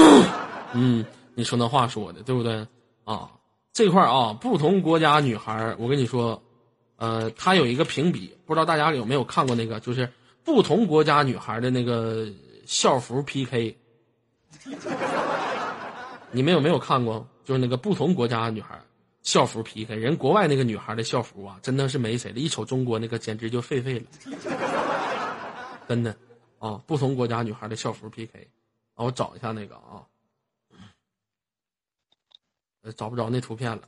[0.75, 2.67] 嗯，你说那话说的对不对
[3.05, 3.31] 啊？
[3.73, 6.43] 这块啊，不同国家女孩，我跟你说，
[6.97, 10.09] 呃，他有一个评比，不知道大家有没有看过那个，就是
[10.45, 12.27] 不同国家女孩的那个
[12.67, 13.77] 校服 PK。
[16.31, 17.27] 你们有没有看过？
[17.45, 18.79] 就是那个不同国家女孩
[19.23, 24.07] 校服 PK，人国外那个女孩的校服啊，真的是没谁了，一瞅中国那个简直就废废了，
[25.89, 26.15] 真的
[26.59, 26.81] 啊！
[26.87, 28.49] 不同国家女孩的校服 PK，
[28.95, 30.05] 啊，我找一下那个啊。
[32.83, 33.83] 呃找不着那图片了。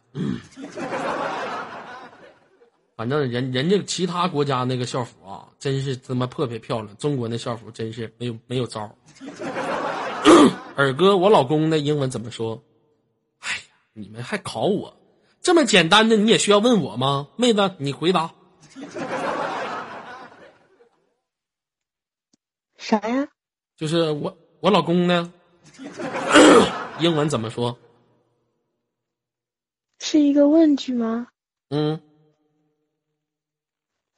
[2.96, 6.96] 反正人人家其他国家那个校服啊，真是他妈特别漂亮。
[6.96, 8.94] 中国那校服真是没有没有招儿。
[10.76, 12.62] 二哥，我老公的英文怎么说？
[13.40, 14.96] 哎呀，你们还考我？
[15.40, 17.28] 这么简单的你也需要问我吗？
[17.36, 18.32] 妹子，你回答。
[22.78, 23.26] 啥呀？
[23.76, 25.32] 就是我我老公呢，
[27.00, 27.76] 英文怎么说？
[30.04, 31.28] 是一个问句吗
[31.70, 31.98] 嗯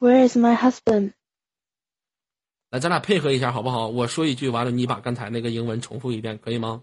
[0.00, 1.12] ，？Where is my husband？
[2.70, 3.86] 来，咱俩配合一下好不好？
[3.86, 6.82] 我说一句，完了你把刚才那个英文重复一遍，可以吗？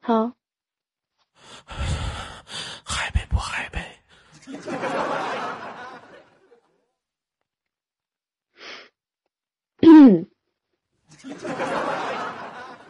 [0.00, 0.34] 好，
[2.84, 3.98] 害呗不害呗？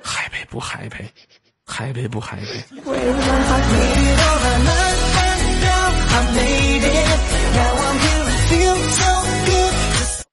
[0.03, 1.11] 害呗不害呗？
[1.73, 3.43] 害呗不害呗？Where is my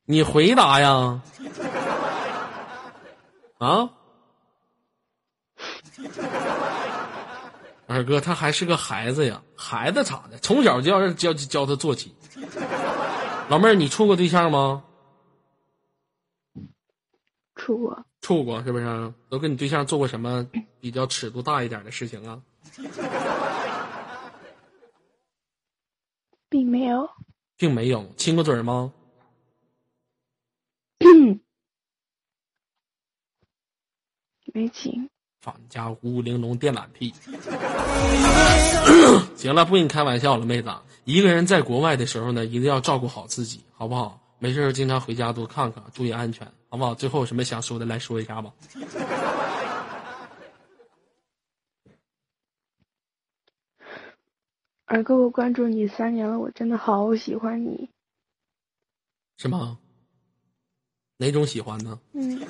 [0.06, 1.22] 你回答呀？
[3.60, 3.90] 啊？
[7.88, 10.38] 二哥，他还是个孩子呀，孩子咋的？
[10.40, 12.16] 从小就要教教他做起。
[13.50, 14.84] 老妹儿，你处过对象吗？
[17.56, 19.14] 处过，处过是不是？
[19.30, 20.48] 都跟你对象做过什么
[20.80, 22.42] 比较尺度大一点的事情啊？
[26.50, 27.10] 并没有。
[27.58, 28.94] 并没有亲过嘴儿吗？
[34.54, 35.10] 没亲。
[35.42, 37.14] 放你家五玲珑电缆屁！
[39.38, 40.70] 行了，不跟你开玩笑了，妹子。
[41.06, 44.20] 一个人在国外的时候呢，一定要照顾好自己，好不好？
[44.40, 46.94] 没事经常回家多看看，注意安全，好不好？
[46.96, 48.54] 最后有什么想说的，来说一下吧。
[54.86, 57.90] 二哥，我关注你三年了，我真的好喜欢你。
[59.38, 59.80] 是吗？
[61.18, 62.00] 哪种喜欢呢？
[62.14, 62.40] 嗯，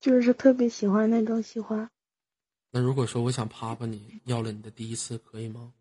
[0.00, 1.90] 就是特别喜欢那种喜欢。
[2.70, 5.72] 那如果说我想啪啪你，要了你的第一次，可以吗？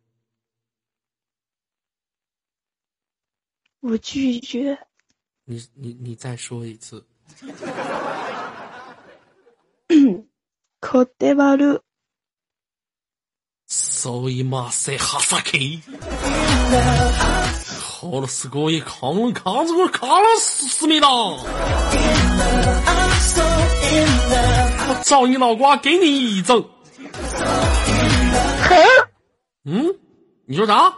[3.82, 4.78] 我拒绝。
[5.44, 7.06] 你你你再说一次。
[10.80, 11.82] こでばる。
[13.66, 15.58] そういませはさけ。
[18.00, 21.08] 好了，すごい扛了扛着我扛了思密达。
[25.02, 26.64] 照你脑瓜给你一整。
[29.64, 29.94] 嗯，
[30.46, 30.96] 你说啥？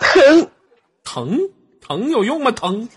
[0.00, 0.49] 疼
[1.03, 1.37] 疼
[1.81, 2.51] 疼有用吗？
[2.51, 2.87] 疼，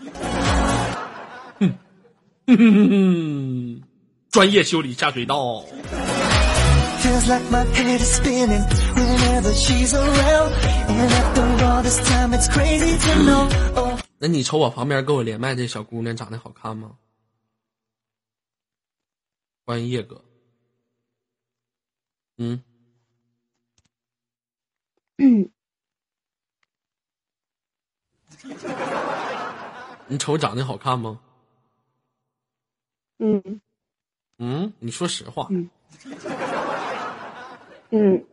[2.47, 3.81] 嗯，
[4.29, 5.65] 专业修理下水道。
[14.17, 16.97] 那你瞅我旁边跟我连麦这小姑娘长得好看吗？
[19.65, 20.23] 欢迎叶哥，
[22.37, 22.63] 嗯，
[25.17, 25.49] 嗯。
[30.07, 31.19] 你瞅长得好看吗？
[33.19, 33.41] 嗯
[34.37, 35.69] 嗯，你说实话，嗯
[37.91, 38.25] 嗯，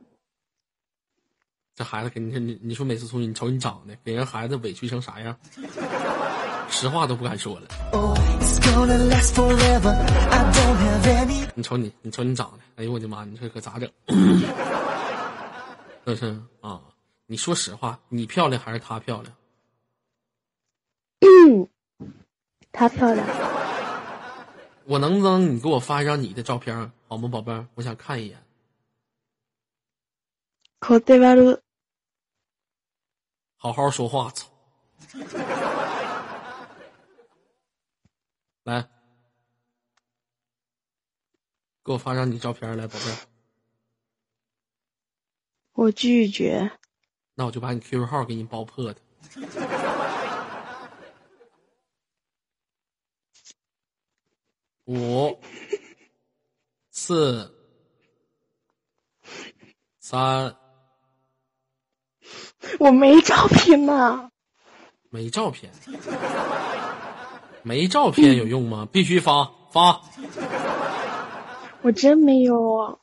[1.74, 5.36] 这孩子给你你你说每次出去，你瞅你长得，给人孩子委屈成啥样？
[6.68, 7.68] 实话都不敢说了。
[7.92, 8.16] oh,
[9.34, 9.94] forever.
[11.04, 11.46] Any.
[11.54, 13.88] 你瞅你，你瞅你长得，哎呦我的妈，你这可咋整？
[16.04, 16.80] 这是啊，
[17.26, 19.32] 你说实话，你漂亮还是她漂亮？
[21.41, 21.67] 嗯，
[22.71, 23.27] 她漂亮。
[24.85, 27.67] 我能不能你给我发一张你的照片好吗，宝贝儿？
[27.75, 28.37] 我想看一眼。
[30.79, 31.61] こでばる。
[33.57, 34.47] 好好说话，操！
[38.63, 38.87] 来，
[41.83, 43.17] 给我发张你照片来，宝贝儿。
[45.73, 46.71] 我拒绝。
[47.35, 48.99] 那我就把你 QQ 号给你爆破的。
[54.86, 55.38] 五、
[56.90, 57.54] 四、
[60.00, 60.56] 三，
[62.80, 64.30] 我没照片呢。
[65.10, 65.70] 没照片，
[67.62, 68.88] 没照片有用吗？
[68.90, 70.00] 必须发发。
[71.82, 72.98] 我真没有啊。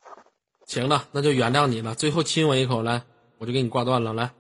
[0.66, 1.96] 行了，那就原谅你了。
[1.96, 3.04] 最后亲我一口，来，
[3.38, 4.14] 我就给你挂断了。
[4.14, 4.32] 来，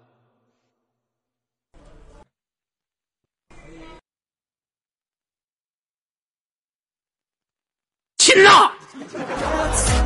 [8.30, 8.72] 亲呐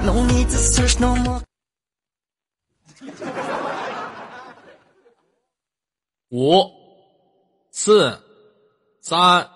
[0.06, 1.42] ！No need to search no more.
[6.30, 6.72] 五、
[7.70, 8.18] 四、
[9.02, 9.50] 三、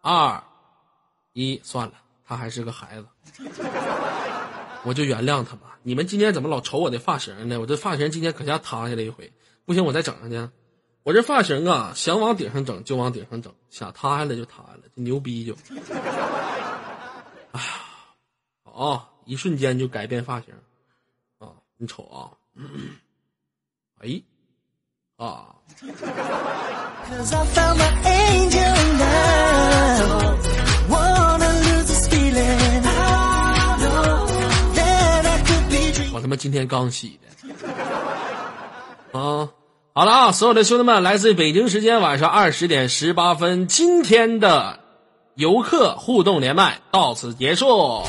[0.00, 0.42] 二、
[1.34, 1.92] 一，算了，
[2.26, 3.06] 他还是个孩子，
[4.84, 5.78] 我就原谅他吧。
[5.82, 7.60] 你们今天怎么老瞅我的发型呢？
[7.60, 9.30] 我这发型今天可下塌下来一回，
[9.66, 10.48] 不行，我再整上去。
[11.02, 15.54] 我这发型啊，想往顶上整就往顶上整，想塌下来就塌下来，就牛逼就。
[17.54, 17.60] 啊！
[18.64, 20.52] 哦，一瞬间就改变发型，
[21.38, 22.34] 啊，你瞅啊，
[24.00, 24.20] 哎，
[25.16, 25.54] 啊！
[36.12, 37.28] 我他妈今天刚洗的
[39.16, 39.48] 啊！
[39.92, 44.83] 好了啊，所有的兄弟们，来自北京时间晚上二十点十八分，今天的。
[45.36, 48.04] 游客互动连麦到此结束。